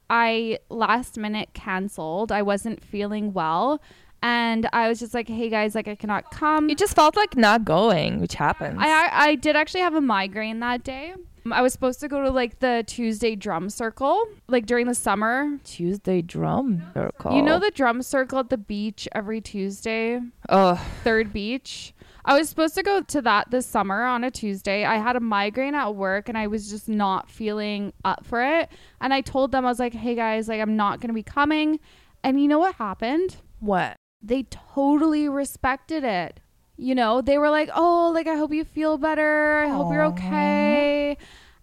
[0.09, 2.31] I last minute canceled.
[2.31, 3.81] I wasn't feeling well.
[4.21, 6.69] And I was just like, hey guys, like I cannot come.
[6.69, 8.77] you just felt like not going, which happens.
[8.79, 11.13] I, I I did actually have a migraine that day.
[11.51, 15.59] I was supposed to go to like the Tuesday drum circle, like during the summer.
[15.63, 17.35] Tuesday drum circle.
[17.35, 21.93] You know the drum circle at the beach every Tuesday, Oh, third beach.
[22.25, 24.85] I was supposed to go to that this summer on a Tuesday.
[24.85, 28.69] I had a migraine at work and I was just not feeling up for it.
[29.01, 31.23] And I told them I was like, "Hey guys, like I'm not going to be
[31.23, 31.79] coming."
[32.23, 33.37] And you know what happened?
[33.59, 33.95] what?
[34.21, 36.39] They totally respected it.
[36.83, 39.63] You know, they were like, "Oh, like I hope you feel better.
[39.65, 41.17] I hope you're okay."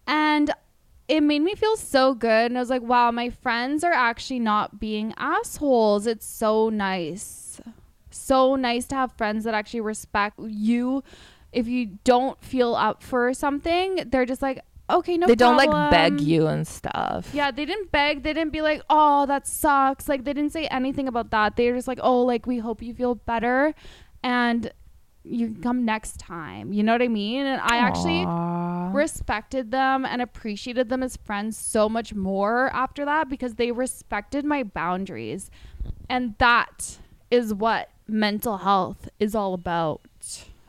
[0.07, 0.51] And
[1.09, 2.47] it made me feel so good.
[2.51, 6.07] And I was like, "Wow, my friends are actually not being assholes.
[6.07, 7.61] It's so nice."
[8.11, 11.05] So nice to have friends that actually respect you.
[11.53, 15.29] If you don't feel up for something, they're just like, "Okay, no problem.
[15.29, 17.29] they don't like beg you and stuff.
[17.35, 18.23] Yeah, they didn't beg.
[18.23, 21.57] They didn't be like, "Oh, that sucks." Like they didn't say anything about that.
[21.57, 23.75] They were just like, "Oh, like we hope you feel better,
[24.23, 24.73] and
[25.25, 27.47] you can come next time." You know what I mean?
[27.47, 28.25] And I actually
[28.93, 34.45] respected them and appreciated them as friends so much more after that because they respected
[34.45, 35.51] my boundaries,
[36.09, 36.99] and that
[37.31, 40.01] is what mental health is all about.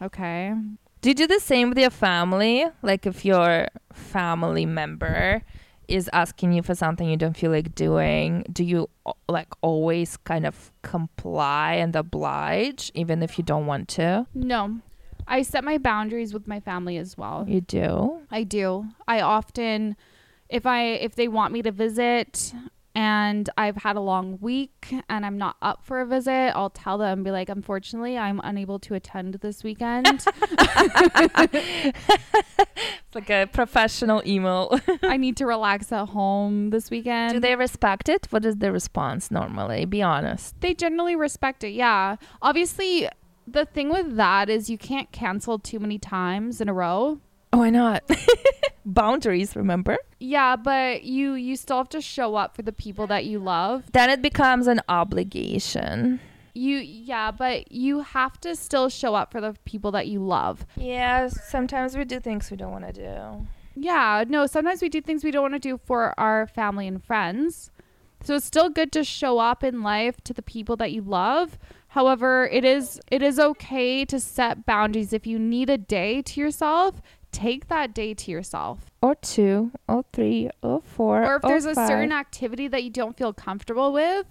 [0.02, 0.54] Okay.
[1.02, 2.66] Do you do the same with your family?
[2.84, 5.44] Like if your family member
[5.88, 10.18] is asking you for something you don't feel like doing, do you uh, like always
[10.18, 14.26] kind of comply and oblige even if you don't want to?
[14.34, 14.80] No.
[15.28, 17.46] I set my boundaries with my family as well.
[17.48, 18.22] You do?
[18.32, 18.88] I do.
[19.08, 19.96] I often
[20.50, 22.54] if I if they want me to visit
[22.94, 26.98] and I've had a long week and I'm not up for a visit, I'll tell
[26.98, 30.26] them be like, unfortunately, I'm unable to attend this weekend.
[33.14, 34.80] It's like a professional email.
[35.04, 37.34] I need to relax at home this weekend.
[37.34, 38.28] do they respect it?
[38.30, 39.86] What is the response normally?
[39.86, 40.60] Be honest.
[40.62, 41.72] they generally respect it.
[41.72, 42.16] Yeah.
[42.42, 43.10] Obviously,
[43.46, 47.20] the thing with that is you can't cancel too many times in a row.
[47.52, 48.04] Why not?
[48.86, 49.98] Boundaries, remember?
[50.20, 53.84] Yeah, but you you still have to show up for the people that you love.
[53.92, 56.20] Then it becomes an obligation.
[56.54, 60.66] You yeah, but you have to still show up for the people that you love.
[60.76, 63.48] Yeah, sometimes we do things we don't want to do.
[63.76, 67.04] Yeah, no, sometimes we do things we don't want to do for our family and
[67.04, 67.72] friends.
[68.24, 71.58] So it's still good to show up in life to the people that you love.
[71.90, 76.40] However, it is it is okay to set boundaries if you need a day to
[76.40, 78.92] yourself, take that day to yourself.
[79.02, 81.24] Or two, or three, or four.
[81.24, 84.28] Or if there's a certain activity that you don't feel comfortable with,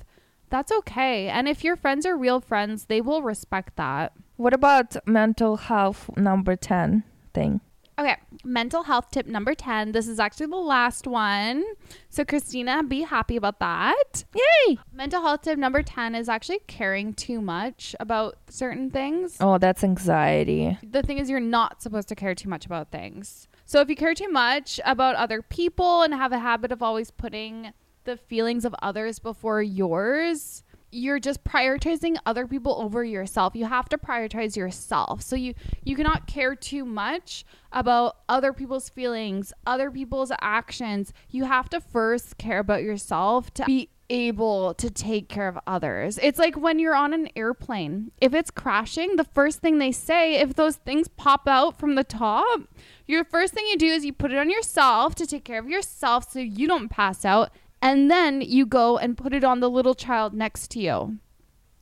[0.49, 1.29] that's okay.
[1.29, 4.13] And if your friends are real friends, they will respect that.
[4.37, 7.61] What about mental health number 10 thing?
[8.01, 9.93] Okay, mental health tip number 10.
[9.93, 11.63] This is actually the last one.
[12.09, 14.25] So, Kristina, be happy about that.
[14.35, 14.79] Yay!
[14.91, 19.37] Mental health tip number 10 is actually caring too much about certain things.
[19.39, 20.79] Oh, that's anxiety.
[20.83, 23.49] The thing is, you're not supposed to care too much about things.
[23.67, 27.11] So, if you care too much about other people and have a habit of always
[27.11, 33.55] putting the feelings of others before yours, you're just prioritizing other people over yourself.
[33.55, 35.23] You have to prioritize yourself.
[35.23, 41.13] So you you cannot care too much about other people's feelings, other people's actions.
[41.31, 46.19] You have to first care about yourself to be able to take care of others.
[46.21, 48.11] It's like when you're on an airplane.
[48.21, 52.05] If it's crashing, the first thing they say, if those things pop out from the
[52.05, 52.63] top,
[53.07, 55.69] your first thing you do is you put it on yourself to take care of
[55.69, 57.51] yourself so you don't pass out
[57.83, 61.19] and then you go and put it on the little child next to you.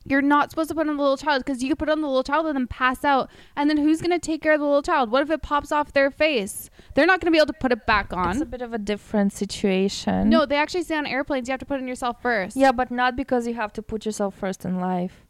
[0.05, 2.07] You're not supposed to put on the little child because you could put on the
[2.07, 3.29] little child and then pass out.
[3.55, 5.11] And then who's going to take care of the little child?
[5.11, 6.69] What if it pops off their face?
[6.95, 8.31] They're not going to be able to put it back on.
[8.31, 10.29] It's a bit of a different situation.
[10.29, 12.55] No, they actually say on airplanes you have to put it on yourself first.
[12.55, 15.25] Yeah, but not because you have to put yourself first in life.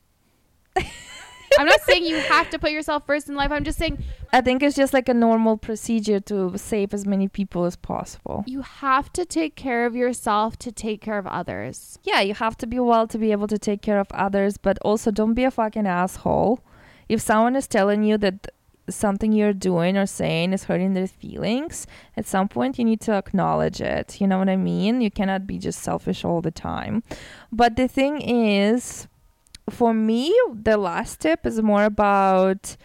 [1.58, 3.52] I'm not saying you have to put yourself first in life.
[3.52, 7.28] I'm just saying I think it's just like a normal procedure to save as many
[7.28, 8.44] people as possible.
[8.48, 11.98] you have to take care of yourself to take care of others.
[12.04, 14.78] Yeah, you have to be well to be able to take care of others, but
[14.84, 16.60] also don't be a fucking asshole.
[17.08, 18.50] If someone is telling you that
[18.90, 21.86] something you're doing or saying is hurting their feelings,
[22.16, 24.22] at some point you need to acknowledge it.
[24.22, 25.02] You know what I mean?
[25.02, 27.04] You cannot be just selfish all the time.
[27.52, 29.08] But the thing is,
[29.69, 32.77] for me, the last tip is more about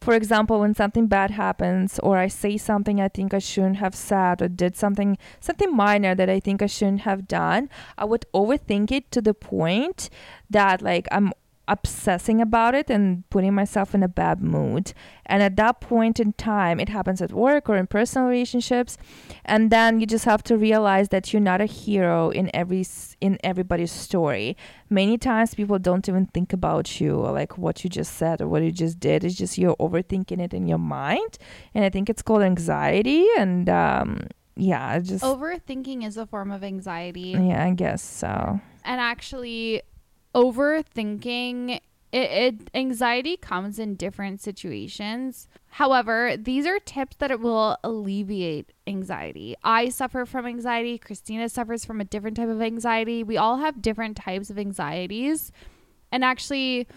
[0.00, 3.94] for example, when something bad happens or I say something I think I shouldn't have
[3.94, 8.24] said or did something something minor that I think I shouldn't have done, I would
[8.32, 10.08] overthink it to the point
[10.48, 11.32] that like I'm
[11.70, 14.92] obsessing about it and putting myself in a bad mood.
[15.26, 18.98] And at that point in time, it happens at work or in personal relationships,
[19.44, 22.84] and then you just have to realize that you're not a hero in every
[23.20, 24.56] in everybody's story.
[24.90, 28.48] Many times people don't even think about you or like what you just said or
[28.48, 29.22] what you just did.
[29.24, 31.38] It's just you're overthinking it in your mind,
[31.74, 33.24] and I think it's called anxiety.
[33.38, 37.30] And um, yeah, just Overthinking is a form of anxiety.
[37.38, 38.60] yeah, I guess so.
[38.84, 39.82] and actually
[40.34, 41.80] overthinking
[42.12, 45.48] it, it anxiety comes in different situations.
[45.68, 49.54] However these are tips that it will alleviate anxiety.
[49.62, 50.98] I suffer from anxiety.
[50.98, 53.22] Kristina suffers from a different type of anxiety.
[53.22, 55.52] We all have different types of anxieties.
[56.10, 56.88] And actually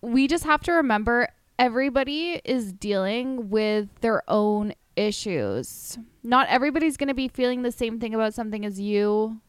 [0.00, 1.28] we just have to remember
[1.58, 5.98] everybody is dealing with their own issues.
[6.22, 9.40] Not everybody's going to be feeling the same thing about something as you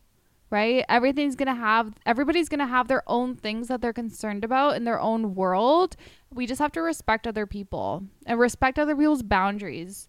[0.49, 0.85] right?
[0.87, 4.75] Everything's going to have everybody's going to have their own things that they're concerned about
[4.75, 5.95] in their own world.
[6.33, 10.07] We just have to respect other people and respect other people's boundaries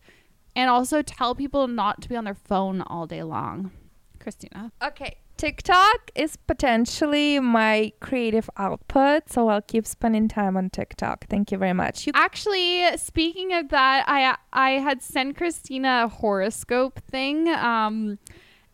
[0.55, 3.71] and also tell people not to be on their phone all day long.
[4.19, 4.73] Kristina.
[4.83, 5.19] Okay.
[5.37, 11.27] TikTok is potentially my creative output, so I'll keep spending time on TikTok.
[11.29, 12.07] Thank you very much.
[12.07, 18.19] You Actually, speaking of that, I I had sent Kristina a horoscope thing um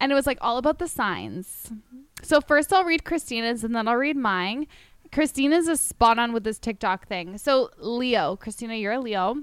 [0.02, 1.70] and it was like all about the signs.
[2.22, 4.66] So first I'll read Kristina's and then I'll read mine.
[5.12, 7.38] Kristina's is spot on with this TikTok thing.
[7.38, 9.36] So Leo, Kristina, you're a Leo.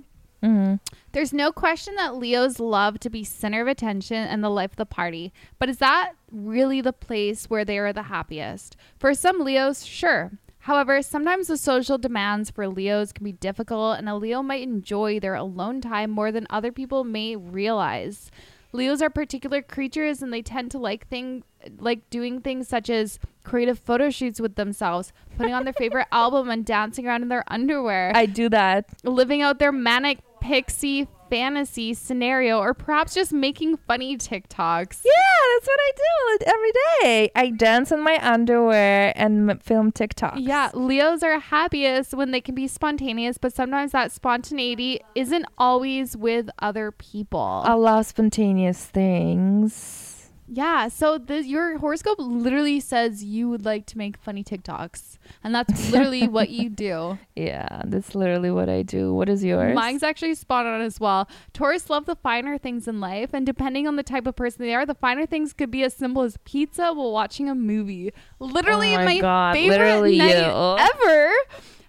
[0.44, 0.76] Mm-hmm.
[1.14, 4.78] There's no question that Leos love to be center of attention and the life of
[4.78, 8.76] the party, but is that really the place where they are the happiest?
[8.98, 10.32] For some Leos, sure.
[10.60, 15.20] However, sometimes the social demands for Leos can be difficult, and a Leo might enjoy
[15.20, 18.30] their alone time more than other people may realize.
[18.72, 21.44] Leos are particular creatures and they tend to like things
[21.80, 26.50] like doing things such as creative photo shoots with themselves, putting on their favorite album
[26.50, 28.86] and dancing around in their underwear I do that.
[29.04, 35.02] living out their manic pixie fantasy scenario, or perhaps just making funny TikToks.
[35.06, 36.72] Yeah, that's what I do every
[37.02, 37.32] day.
[37.36, 40.38] I dance in my underwear and film TikToks.
[40.38, 46.18] Yeah, Leos are happiest when they can be spontaneous, but sometimes that spontaneity isn't always
[46.18, 47.62] with other people.
[47.66, 50.09] I love spontaneous things.
[50.52, 55.54] Yeah, so the, your horoscope literally says you would like to make funny TikToks, and
[55.54, 57.20] that's literally what you do.
[57.36, 59.14] Yeah, that's literally what I do.
[59.14, 59.76] What is yours?
[59.76, 61.30] Mine's actually spot on as well.
[61.54, 64.74] Taurus love the finer things in life, and depending on the type of person they
[64.74, 68.12] are, the finer things could be as simple as pizza while watching a movie.
[68.40, 70.78] Literally, Oh my my, God, favorite literally night you.
[71.06, 71.34] ever.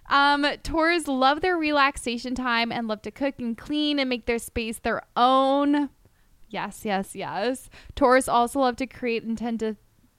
[0.09, 4.39] Um, Taurus love their relaxation time and love to cook and clean and make their
[4.39, 5.89] space their own.
[6.51, 7.69] Yes, yes, yes.
[7.95, 9.77] Taurus also love to create and tend to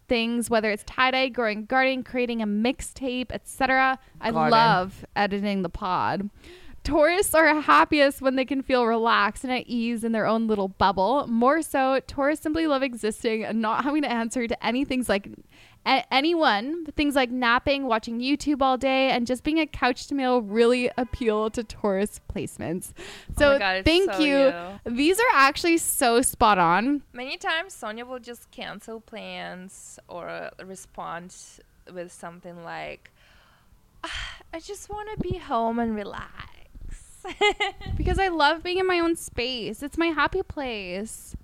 [0.08, 3.98] things, whether it's tie dye, growing garden, creating a mixtape, etc.
[4.20, 4.50] I Garden.
[4.50, 6.30] love editing the pod.
[6.84, 10.66] Taurus are happiest when they can feel relaxed and at ease in their own little
[10.66, 11.26] bubble.
[11.28, 15.28] More so, Taurus simply love existing and not having to answer to any things like
[15.86, 16.86] a- anyone.
[16.96, 20.90] Things like napping, watching YouTube all day, and just being a couch to meal really
[20.96, 22.92] appeal to Taurus placements.
[23.38, 24.36] So Oh God, thank so you.
[24.86, 24.94] you.
[24.96, 27.02] These are actually so spot on.
[27.12, 31.34] Many times Sonja will just cancel plans or respond
[31.92, 33.10] with something like,
[34.04, 36.48] "Ah, I just want to be home and relax.
[37.96, 39.82] because I love being in my own space.
[39.82, 41.36] It's my happy place.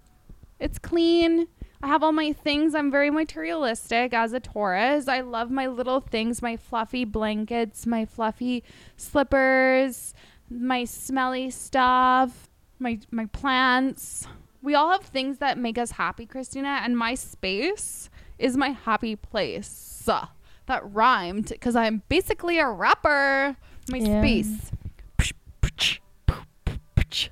[0.59, 1.47] It's clean.
[1.83, 2.75] I have all my things.
[2.75, 5.07] I'm very materialistic as a Taurus.
[5.07, 8.65] I love my little things, my fluffy blankets, my fluffy
[8.97, 10.13] slippers,
[10.51, 12.49] my smelly stuff,
[12.79, 14.27] my my plants.
[14.61, 19.15] We all have things that make us happy, Kristina, and my space is my happy
[19.15, 19.69] place.
[20.67, 23.57] That rhymed because I'm basically a rapper.
[23.91, 24.21] My Yeah.
[24.21, 24.71] space.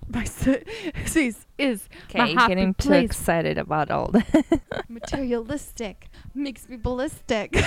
[0.08, 0.24] My
[1.04, 3.04] space is Okay, getting too place.
[3.04, 4.60] excited about all that.
[4.88, 7.56] materialistic makes me ballistic.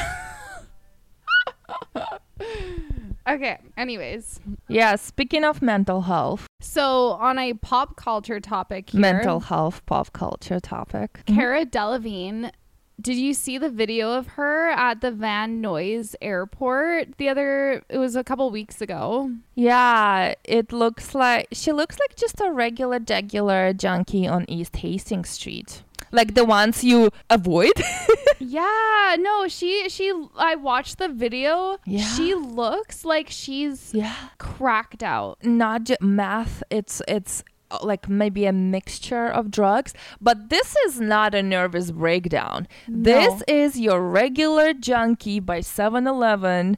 [3.27, 4.39] okay, anyways.
[4.67, 10.11] yeah, speaking of mental health, So, on a pop culture topic here, mental health pop
[10.13, 11.21] culture topic.
[11.25, 11.35] Mm-hmm.
[11.35, 12.51] Cara Delevingne,
[12.99, 17.97] did you see the video of her at the Van Nuys airport the other it
[17.97, 19.31] was a couple weeks ago?
[19.55, 25.29] Yeah, it looks like she looks like just a regular degular junkie on East Hastings
[25.29, 25.83] Street.
[26.11, 27.73] Like the ones you avoid.
[28.39, 31.77] yeah, no, she she I watched the video.
[31.85, 32.03] Yeah.
[32.03, 34.15] She looks like she's yeah.
[34.37, 35.43] cracked out.
[35.43, 40.99] Not just math, it's it's Uh, like maybe a mixture of drugs, but this is
[40.99, 42.67] not a nervous breakdown.
[42.87, 46.77] This is your regular junkie by 7-Eleven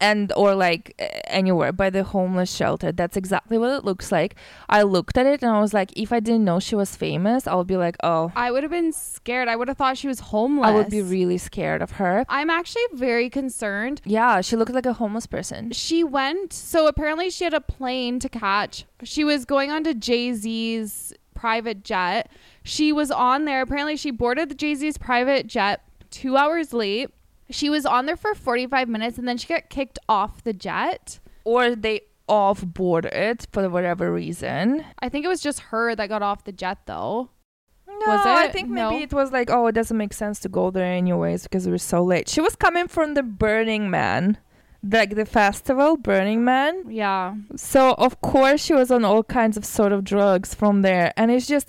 [0.00, 0.94] and or like
[1.26, 2.92] anywhere by the homeless shelter.
[2.92, 4.34] That's exactly what it looks like.
[4.68, 7.46] I looked at it and I was like if I didn't know she was famous,
[7.46, 9.48] I would be like, "Oh, I would have been scared.
[9.48, 10.68] I would have thought she was homeless.
[10.68, 14.00] I would be really scared of her." I'm actually very concerned.
[14.04, 15.72] Yeah, she looked like a homeless person.
[15.72, 18.86] She went, so apparently she had a plane to catch.
[19.02, 22.30] She was going on to Jay Z's private jet.
[22.62, 23.62] She was on there.
[23.62, 27.10] Apparently, she boarded the Jay Z's private jet two hours late.
[27.50, 31.20] She was on there for 45 minutes and then she got kicked off the jet.
[31.44, 34.84] Or they off board it for whatever reason.
[35.00, 37.30] I think it was just her that got off the jet, though.
[37.88, 39.02] No, Was I think maybe No.
[39.02, 41.82] it was like, oh, it doesn't make sense to go there anyways because it was
[41.82, 42.28] so late.
[42.28, 44.38] She was coming from the Burning Man,
[44.82, 46.84] like the festival Burning Man.
[46.88, 47.34] Yeah.
[47.56, 51.30] So of course she was on all kinds of sort of drugs from there, and
[51.30, 51.68] it's just,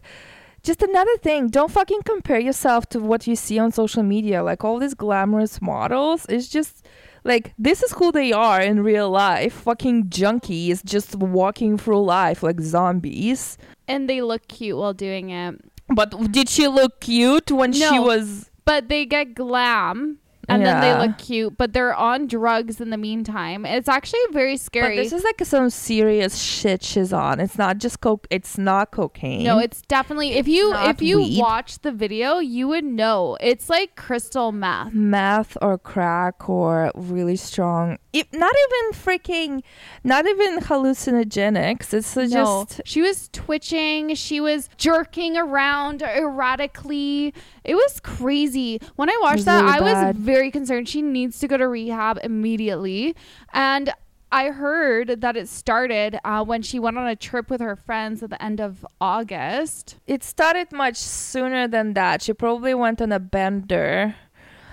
[0.63, 1.47] just another thing.
[1.47, 4.43] Don't fucking compare yourself to what you see on social media.
[4.43, 6.85] Like all these glamorous models, it's just.
[7.23, 9.53] Like this is who they are in real life.
[9.53, 13.59] Fucking junkies just walking through life like zombies.
[13.87, 15.61] And they look cute while doing it.
[15.87, 18.01] But did she look cute when she No.
[18.01, 20.17] was But they get glam
[20.53, 23.65] and then they look cute, but they're on drugs in the meantime.
[23.65, 24.97] It's actually very scary.
[24.97, 27.39] But this is like some serious shit she's on.
[27.39, 28.27] It's not just coke.
[28.29, 29.43] It's not cocaine.
[29.43, 31.39] no, it's definitely if you if you weed.
[31.39, 33.37] watch the video, you would know.
[33.41, 34.93] It's like crystal meth.
[34.93, 39.63] meth or crack or really strong if not even freaking,
[40.03, 41.93] not even hallucinogenics.
[41.93, 44.15] It's uh, No, just she was twitching.
[44.15, 47.33] She was jerking around erratically.
[47.63, 48.79] It was crazy.
[48.95, 50.89] When I watched that, really I was very concerned.
[50.89, 53.15] She needs to go to rehab immediately.
[53.53, 53.93] And
[54.33, 58.23] I heard that it started uh, when she went on a trip with her friends
[58.23, 59.97] at the end of August.
[60.07, 62.21] it started much sooner than that.
[62.21, 64.15] She probably went on a bender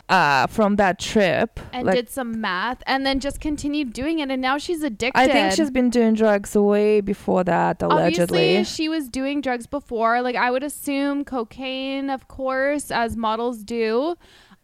[0.09, 1.61] uh, from that trip.
[1.73, 4.31] And Like, did some math and then just continued doing it.
[4.31, 5.19] And now she's addicted.
[5.21, 8.57] I think she's been doing drugs way before that, allegedly.
[8.57, 10.23] Obviously, she was doing drugs before.
[10.23, 14.17] Like I would assume cocaine, of course, as models do.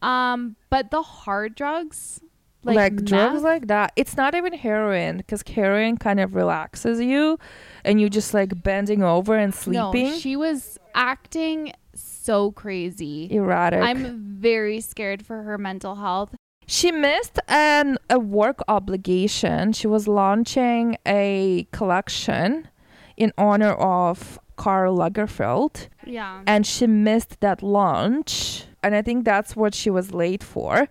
[0.02, 2.20] Um, but the hard drugs,
[2.62, 3.92] like, like, drugs like that.
[3.96, 7.38] It's not even heroin because heroin kind of relaxes you,
[7.84, 10.10] and you just like bending over and sleeping.
[10.10, 11.72] No, she was acting
[12.24, 13.28] so crazy.
[13.30, 13.82] erratic.
[13.82, 16.34] I'm very scared for her mental health.
[16.66, 19.72] She missed an a work obligation.
[19.74, 22.68] She was launching a collection
[23.16, 26.40] in honor of Karl Lagerfeld, Yeah.
[26.46, 28.64] and she missed that launch.
[28.82, 30.88] And I think that's what she was late for.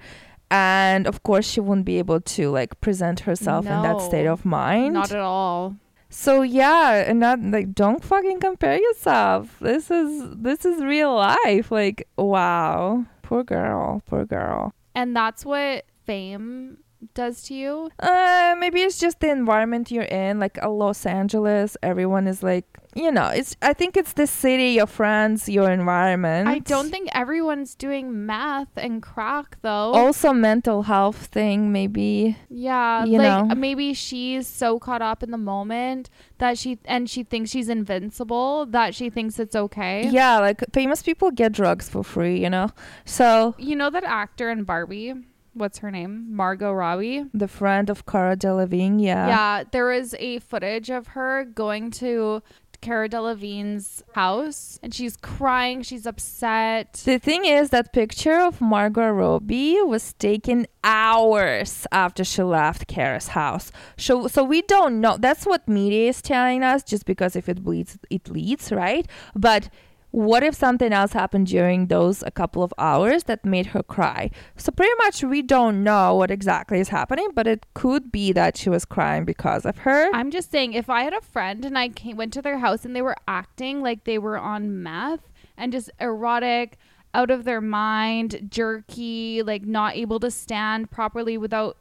[0.52, 4.46] And of course, she wouldn't be able to like present herself in that state of
[4.46, 4.94] mind.
[4.94, 5.76] Not at all.
[6.14, 9.58] So yeah, and not like don't fucking compare yourself.
[9.60, 11.72] This is this is real life.
[11.72, 14.74] Like wow, poor girl, poor girl.
[14.94, 16.78] And that's what fame
[17.14, 17.90] does to you.
[18.00, 20.40] Uh, maybe it's just the environment you're in.
[20.40, 23.56] Like uh, Los Angeles, everyone is like, you know, it's.
[23.62, 26.48] I think it's the city, your friends, your environment.
[26.48, 29.94] I don't think everyone's doing math and crack though.
[29.94, 32.38] Also, mental health thing, maybe.
[32.50, 33.56] Yeah, you like know.
[33.56, 38.68] maybe she's so caught up in the moment that she and she thinks she's invincible
[38.68, 40.08] that she thinks it's okay.
[40.08, 42.70] Yeah, like famous people get drugs for free, you know.
[43.06, 45.14] So You know that actor in Barbie?
[45.54, 46.36] What's her name?
[46.36, 47.26] Margot Robbie.
[47.34, 49.28] the friend of Cara Delevingne, yeah.
[49.28, 52.42] Yeah, there is a footage of her going to
[52.82, 57.02] Cara Delevingne's house and she's crying, she's upset.
[57.06, 63.30] The thing is, that picture of Margot Robbie was taken hours after she left Cara's
[63.30, 63.72] house.
[63.98, 65.16] So, so we don't know.
[65.18, 66.84] That's what media is telling us.
[66.84, 69.08] Just because if it bleeds, it leads, right?
[69.34, 69.70] But
[70.14, 74.30] what if something else happened during those a couple of hours that made her cry?
[74.56, 78.56] So pretty much we don't know what exactly is happening, but it could be that
[78.56, 80.12] she was crying because of her.
[80.14, 82.86] I'm just saying, if I had a friend and I came, went to their house
[82.86, 86.78] and they were acting like they were on meth and just erotic,
[87.16, 91.76] out of their mind, jerky, like not able to stand properly without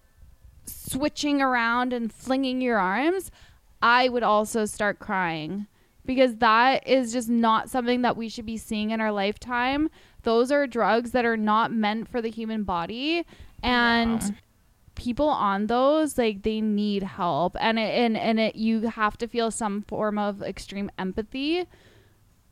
[0.64, 3.30] switching around and flinging your arms,
[3.82, 5.66] I would also start crying
[6.04, 9.88] because that is just not something that we should be seeing in our lifetime.
[10.22, 13.24] Those are drugs that are not meant for the human body.
[13.62, 14.30] And Yeah.
[14.94, 19.26] people on those like they need help and it, and and it you have to
[19.26, 21.64] feel some form of extreme empathy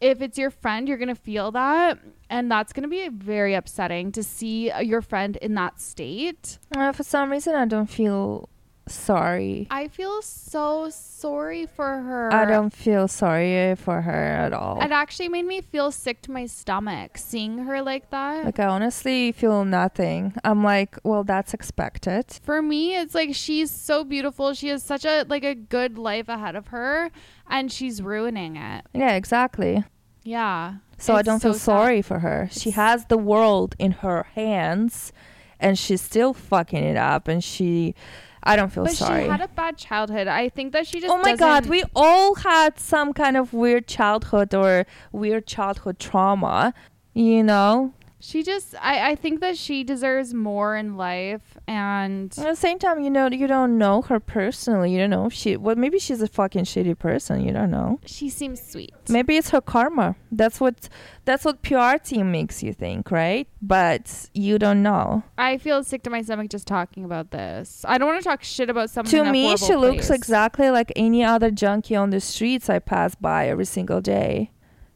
[0.00, 1.98] if it's your friend you're going to feel that
[2.30, 6.58] and that's going to be very upsetting to see uh, your friend in that state
[6.74, 8.48] Uh, for some reason, I don't feel
[8.86, 9.66] sorry.
[9.70, 14.80] i feel so sorry for her I don't feel sorry for her at all.
[14.82, 18.66] it actually made me feel sick to my stomach seeing her like that Like I
[18.66, 20.34] honestly feel nothing.
[20.42, 22.24] I'm like, well, that's expected.
[22.42, 26.28] for me it's like she's so beautiful she has such a like a good life
[26.28, 27.10] ahead of her
[27.48, 29.84] and she's ruining it Yeah, exactly.
[30.24, 31.62] yeah So I don't so feel sad.
[31.64, 32.48] sorry for her.
[32.50, 35.12] She It's- has the world in her hands,
[35.58, 37.26] and she's still fucking it up.
[37.26, 37.94] And she,
[38.42, 39.24] I don't feel but sorry.
[39.24, 40.26] she had a bad childhood.
[40.26, 43.86] I think that she just oh my god, we all had some kind of weird
[43.86, 46.72] childhood or weird childhood trauma.
[47.12, 52.44] You know, she just I I think that she deserves more in life and at
[52.44, 54.92] the same time, you know, you don't know her personally.
[54.92, 55.56] You don't know if she.
[55.56, 57.42] Well, maybe she's a fucking shitty person.
[57.44, 57.98] You don't know.
[58.04, 58.94] she seems sweet.
[59.08, 60.16] Maybe it's her karma.
[60.30, 60.88] That's what
[61.24, 63.48] that's what PR team makes you think, right?
[63.62, 65.22] But you don't know.
[65.38, 67.84] I feel sick to my stomach just talking about this.
[67.88, 69.10] I don't want to talk shit about someone.
[69.10, 73.48] to me, she looks exactly like any other junkie on the streets I pass by
[73.48, 74.50] every single day.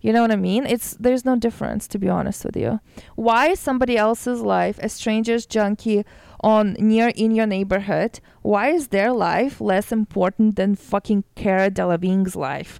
[0.04, 0.66] You know what I mean?
[0.66, 2.78] It's there's no difference to be honest with you.
[3.16, 6.04] Why is somebody else's life, a stranger's junkie
[6.40, 12.36] on near in your neighborhood, why is their life less important than fucking Cara Delevingne's
[12.36, 12.78] life?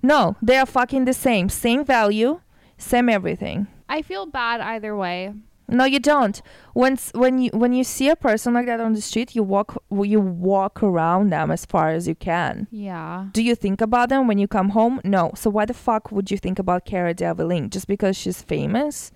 [0.00, 1.48] No, they are fucking the same.
[1.48, 2.40] Same value,
[2.78, 3.66] same everything.
[3.88, 5.34] I feel bad either way.
[5.70, 6.40] No, you don't.
[6.74, 9.82] When when you when you see a person like that on the street, you walk
[9.90, 12.66] you walk around them as far as you can.
[12.70, 13.28] Yeah.
[13.32, 15.00] Do you think about them when you come home?
[15.04, 15.32] No.
[15.34, 19.12] So why the fuck would you think about Cara Delevingne just because she's famous?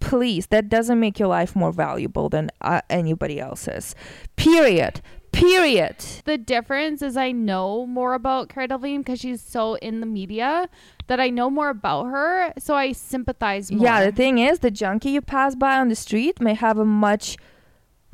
[0.00, 3.94] Please, that doesn't make your life more valuable than uh, anybody else's.
[4.36, 5.00] Period.
[5.32, 5.96] Period.
[6.24, 10.68] The difference is I know more about Cara Delevingne because she's so in the media
[11.08, 13.84] that I know more about her, so I sympathize more.
[13.84, 16.84] Yeah, the thing is, the junkie you pass by on the street may have a
[16.84, 17.36] much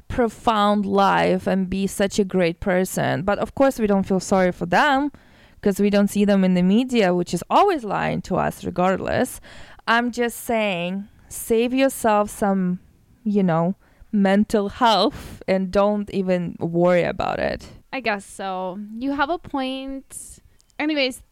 [0.08, 3.22] profound life and be such a great person.
[3.22, 5.10] But of course, we don't feel sorry for them
[5.60, 9.40] because we don't see them in the media, which is always lying to us regardless.
[9.88, 12.78] I'm just saying, save yourself some,
[13.24, 13.74] you know,
[14.12, 17.66] mental health and don't even worry about it.
[17.92, 18.78] I guess so.
[18.96, 20.40] You have a point.
[20.78, 21.22] Anyways,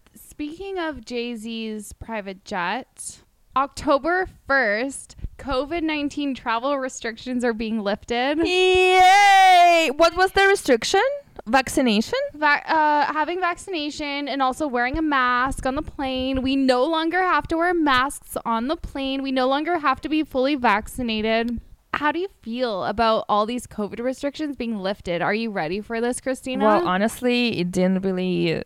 [0.42, 3.20] speaking of Jay Z's private jet,
[3.54, 8.38] October 1st, COVID 19 travel restrictions are being lifted.
[8.44, 9.92] Yay!
[9.94, 11.00] What was the restriction?
[11.46, 12.18] Vaccination?
[12.34, 16.42] Va- uh, having vaccination and also wearing a mask on the plane.
[16.42, 19.22] We no longer have to wear masks on the plane.
[19.22, 21.60] We no longer have to be fully vaccinated.
[21.94, 25.22] How do you feel about all these COVID restrictions being lifted?
[25.22, 26.62] Are you ready for this, Kristina?
[26.62, 28.60] Well, honestly, it didn't really.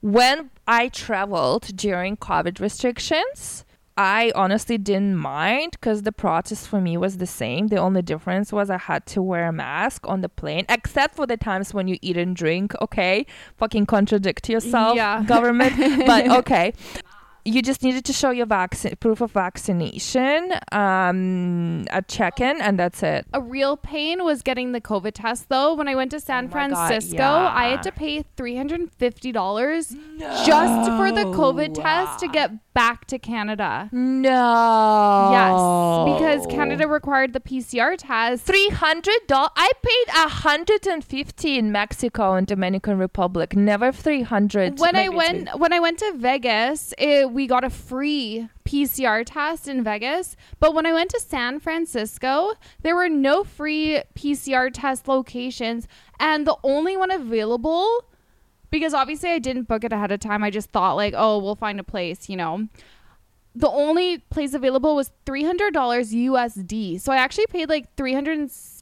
[0.00, 3.64] When I traveled during COVID restrictions,
[3.96, 7.66] I honestly didn't mind because the process for me was the same.
[7.66, 11.26] The only difference was I had to wear a mask on the plane, except for
[11.26, 12.74] the times when you eat and drink.
[12.80, 13.26] Okay,
[13.56, 15.24] fucking contradict yourself, Yeah.
[15.24, 15.74] government.
[16.06, 16.74] but okay,
[17.48, 23.02] you just needed to show your vaccine proof of vaccination, um, a check-in, and that's
[23.02, 23.26] it.
[23.32, 25.74] A real pain was getting the COVID test though.
[25.74, 29.96] When I went to San Oh my God, Francisco, I had to pay $350
[30.46, 33.88] just for the COVID test to get back to Canada.
[33.92, 35.30] No.
[35.32, 38.44] Yes, because Canada required the PCR test.
[38.44, 39.50] Three hundred dollars.
[39.56, 43.56] I paid a hundred and fifty in Mexico and Dominican Republic.
[43.56, 44.78] Never three hundred.
[44.78, 49.68] when I went when I went to Vegas, it, we got a free PCR test
[49.68, 50.34] in Vegas.
[50.58, 55.86] But when I went to San Francisco, there were no free PCR test locations,
[56.18, 58.04] and the only one available,
[58.72, 60.42] because obviously I didn't book it ahead of time.
[60.42, 62.66] I just thought like, oh, we'll find a place, you know.
[63.54, 67.00] The only place available was three hundred dollars USD.
[67.00, 67.94] So I actually paid like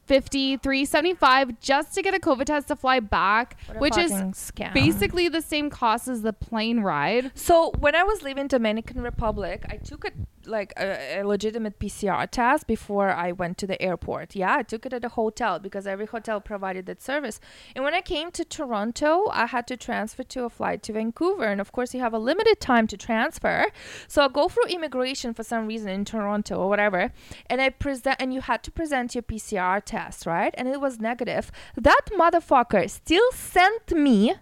[0.07, 4.73] 350 375 just to get a COVID test to fly back, which is scam.
[4.73, 7.31] basically the same cost as the plane ride.
[7.35, 10.11] So when I was leaving Dominican Republic, I took a
[10.47, 14.35] like a, a legitimate PCR test before I went to the airport.
[14.35, 17.39] Yeah, I took it at a hotel because every hotel provided that service.
[17.75, 21.45] And when I came to Toronto, I had to transfer to a flight to Vancouver,
[21.45, 23.67] and of course you have a limited time to transfer.
[24.07, 27.11] So I go through immigration for some reason in Toronto or whatever,
[27.49, 30.53] and I present and you had to present your PCR test, right?
[30.57, 31.51] And it was negative.
[31.75, 34.35] That motherfucker still sent me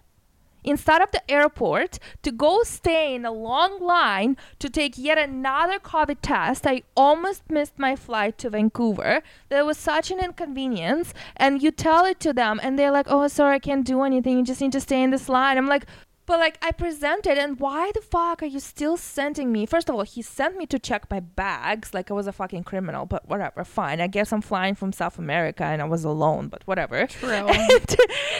[0.66, 5.78] instead of the airport to go stay in a long line to take yet another
[5.78, 6.66] COVID test.
[6.66, 9.22] I almost missed my flight to Vancouver.
[9.48, 11.14] There was such an inconvenience.
[11.36, 14.38] And you tell it to them, and they're like, oh, sorry, I can't do anything.
[14.38, 15.56] You just need to stay in this line.
[15.56, 15.86] I'm like,
[16.26, 19.66] but like I presented, and why the fuck are you still sending me?
[19.66, 22.64] First of all, he sent me to check my bags like I was a fucking
[22.64, 24.00] criminal, but whatever, fine.
[24.00, 27.06] I guess I'm flying from South America and I was alone, but whatever.
[27.06, 27.30] True.
[27.48, 27.96] And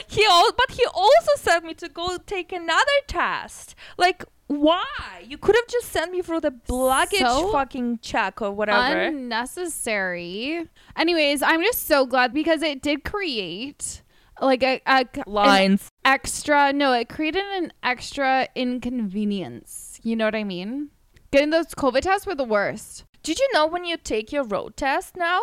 [0.09, 3.75] he al- but he also sent me to go take another test.
[3.97, 4.85] Like why?
[5.27, 9.01] You could have just sent me for the luggage So fucking check or whatever.
[9.01, 10.69] Unnecessary.
[10.97, 14.03] Anyways, I'm just so glad because it did create
[14.41, 15.91] like a, a Lines.
[16.05, 16.73] extra.
[16.73, 20.01] No, it created an extra inconvenience.
[20.03, 20.91] You know what I mean?
[21.31, 23.05] Getting those COVID tests were the worst.
[23.23, 25.41] Did you know when you take your road test now,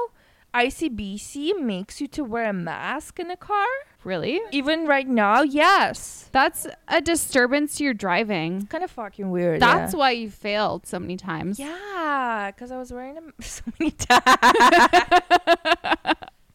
[0.53, 3.65] ICBC makes you to wear a mask in a car?
[4.03, 4.39] Really?
[4.51, 6.29] Even right now, yes.
[6.31, 8.57] That's a disturbance to your driving.
[8.57, 9.59] it's Kind of fucking weird.
[9.61, 9.99] That's yeah.
[9.99, 11.57] why you failed so many times.
[11.59, 14.23] Yeah, because I was wearing them so many times.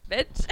[0.09, 0.47] Bitch.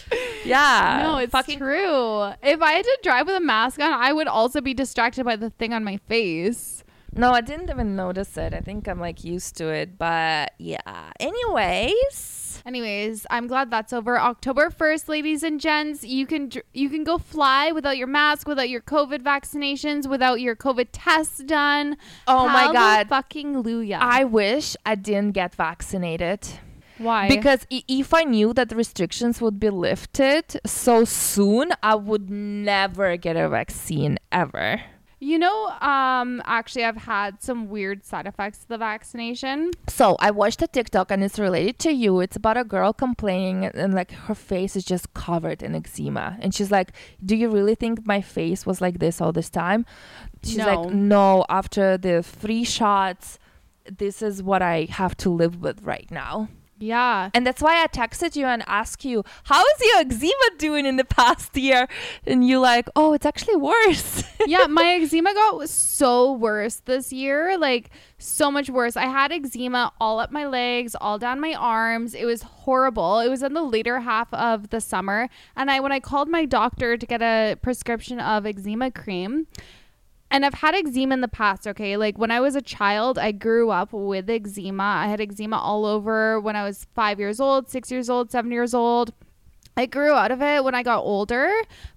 [0.45, 1.01] yeah.
[1.03, 2.31] no, it's fucking true.
[2.43, 5.35] If I had to drive with a mask on, I would also be distracted by
[5.35, 6.83] the thing on my face.
[7.13, 8.53] No, I didn't even notice it.
[8.53, 11.11] I think I'm like used to it, but yeah.
[11.19, 14.19] Anyways, Anyways, I'm glad that's over.
[14.19, 18.47] October 1st, ladies and gents, you can dr- you can go fly without your mask,
[18.47, 21.97] without your COVID vaccinations, without your COVID tests done.
[22.27, 23.09] oh my god.
[23.09, 23.97] fucking Luya.
[23.99, 26.47] I wish I didn't get vaccinated
[27.01, 27.27] Why?
[27.27, 32.29] because i- if I knew that the restrictions would be lifted so soon, I would
[32.29, 34.81] never get a vaccine ever.
[35.23, 39.69] you know, um, actually, I've had some weird side effects to the vaccination.
[39.87, 42.21] So I watched a TikTok and it's related to you.
[42.21, 46.37] It's about a girl complaining and like her face is just covered in eczema.
[46.41, 46.93] And she's like,
[47.23, 49.85] Do you really think my face was like this all this time?
[50.43, 50.65] She's No.
[50.65, 53.37] like, No, after the three shots,
[53.85, 56.47] this is what I have to live with right now.
[56.81, 57.29] Yeah.
[57.35, 60.95] And that's why I texted you and asked you, how is your eczema doing in
[60.95, 61.87] the past year?
[62.25, 64.23] And you like, oh, it's actually worse.
[64.47, 67.55] yeah, my eczema got so worse this year.
[67.57, 68.97] Like so much worse.
[68.97, 72.15] I had eczema all up my legs, all down my arms.
[72.15, 73.19] It was horrible.
[73.19, 75.29] It was in the later half of the summer.
[75.55, 79.45] And I when I called my doctor to get a prescription of eczema cream,
[80.31, 81.97] and I've had eczema in the past, okay?
[81.97, 84.83] Like when I was a child, I grew up with eczema.
[84.83, 88.51] I had eczema all over when I was five years old, six years old, seven
[88.51, 89.13] years old.
[89.77, 91.49] I grew out of it when I got older,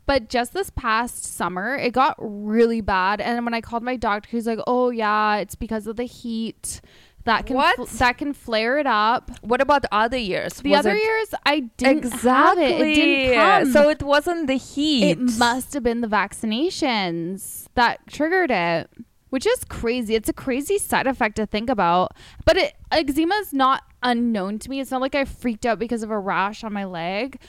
[0.06, 3.20] but just this past summer, it got really bad.
[3.20, 6.80] And when I called my doctor, he's like, "Oh yeah, it's because of the heat."
[7.24, 7.76] That can What?
[7.76, 9.30] fl- that can flare it up.
[9.40, 10.54] what about the other years?
[10.60, 12.30] The Was other it- years, I didn't exactly.
[12.30, 12.80] have it.
[12.80, 13.72] It didn't come.
[13.72, 15.04] So it wasn't the heat.
[15.12, 18.90] It must have been the vaccinations that triggered it,
[19.30, 20.14] which is crazy.
[20.14, 22.12] It's a crazy side effect to think about.
[22.44, 24.80] But it, eczema is not unknown to me.
[24.80, 27.40] It's not like I freaked out because of a rash on my leg.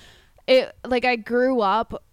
[0.47, 2.03] It like I grew up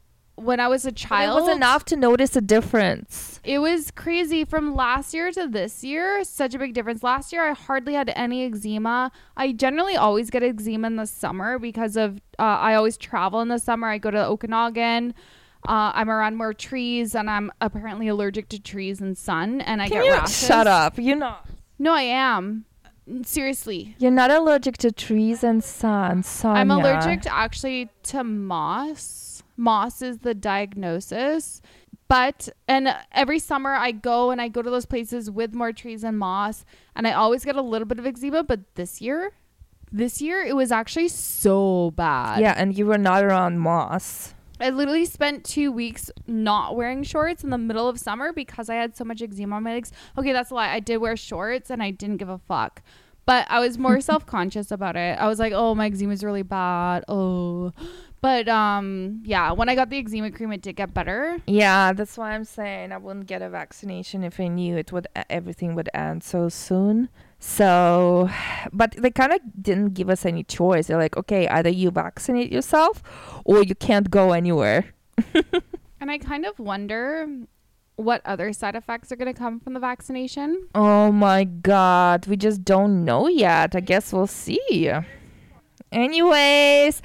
[0.44, 1.38] when I was a But child.
[1.38, 3.40] It was enough to notice a difference.
[3.44, 6.22] It was crazy from last year to this year.
[6.24, 7.02] Such a big difference.
[7.02, 9.10] Last year, I hardly had any eczema.
[9.36, 13.48] I generally always get eczema in the summer because of uh, I always travel in
[13.48, 13.88] the summer.
[13.88, 15.14] I go to Okanagan.
[15.68, 19.88] Uh, I'm around more trees, and I'm apparently allergic to trees and sun, and I
[19.88, 20.46] Can get you rashes.
[20.46, 20.94] shut up?
[20.98, 21.46] You're not.
[21.78, 22.64] No, I am.
[23.24, 26.22] Seriously, You're not allergic to trees and sun.
[26.22, 26.54] Sonja.
[26.56, 29.31] I'm allergic to actually to moss.
[29.56, 31.60] Moss is the diagnosis.
[32.08, 36.04] But and every summer I go and I go to those places with more trees
[36.04, 39.32] and moss and I always get a little bit of eczema, but this year
[39.90, 42.40] this year it was actually so bad.
[42.40, 44.34] Yeah, and you were not around moss.
[44.60, 48.74] I literally spent 2 weeks not wearing shorts in the middle of summer because I
[48.74, 49.90] had so much eczema on my legs.
[50.16, 50.72] Okay, that's a lie.
[50.72, 52.82] I did wear shorts and I didn't give a fuck.
[53.24, 55.18] But I was more self-conscious about it.
[55.18, 57.72] I was like, "Oh, my eczema is really bad." Oh.
[58.22, 61.38] But um yeah, when I got the eczema cream it did get better.
[61.46, 65.06] Yeah, that's why I'm saying I wouldn't get a vaccination if I knew it would
[65.28, 67.08] everything would end so soon.
[67.40, 68.30] So,
[68.72, 70.86] but they kind of didn't give us any choice.
[70.86, 73.02] They're like, okay, either you vaccinate yourself
[73.44, 74.94] or you can't go anywhere.
[76.02, 77.28] And I kind of wonder
[77.94, 80.66] what other side effects are going to come from the vaccination.
[80.74, 83.76] Oh my god, we just don't know yet.
[83.76, 84.90] I guess we'll see.
[85.92, 87.02] Anyways,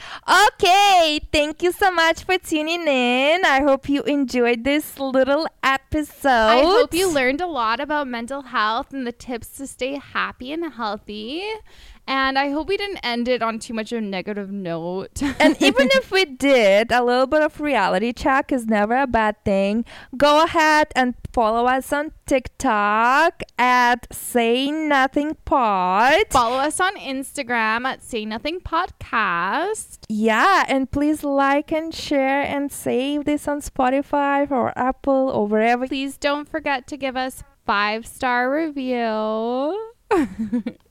[0.48, 3.44] okay, thank you so much for tuning in.
[3.44, 6.30] I hope you enjoyed this little episode.
[6.30, 10.54] I hope you learned a lot about mental health and the tips to stay happy
[10.54, 11.44] and healthy.
[12.08, 15.22] And I hope we didn't end it on too much of a negative note.
[15.40, 19.44] and even if we did, a little bit of reality check is never a bad
[19.44, 19.84] thing.
[20.16, 26.24] Go ahead and follow us on TikTok at Say Nothing Pod.
[26.30, 30.00] Follow us on Instagram at Say Nothing Podcast.
[30.08, 35.88] Yeah, and please like and share and save this on Spotify or Apple or wherever.
[35.88, 39.96] Please don't forget to give us five star review.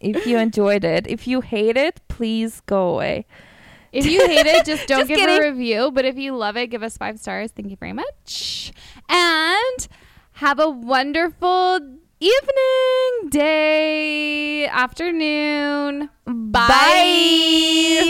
[0.01, 3.27] If you enjoyed it, if you hate it, please go away.
[3.93, 5.39] If you hate it, just don't Just give kidding.
[5.43, 5.91] a review.
[5.91, 7.51] But if you love it, give us five stars.
[7.51, 8.73] Thank you very much.
[9.09, 9.89] And
[10.33, 11.79] have a wonderful
[12.21, 16.11] evening, day, afternoon.
[16.27, 16.69] Bye.
[16.69, 18.03] Bye.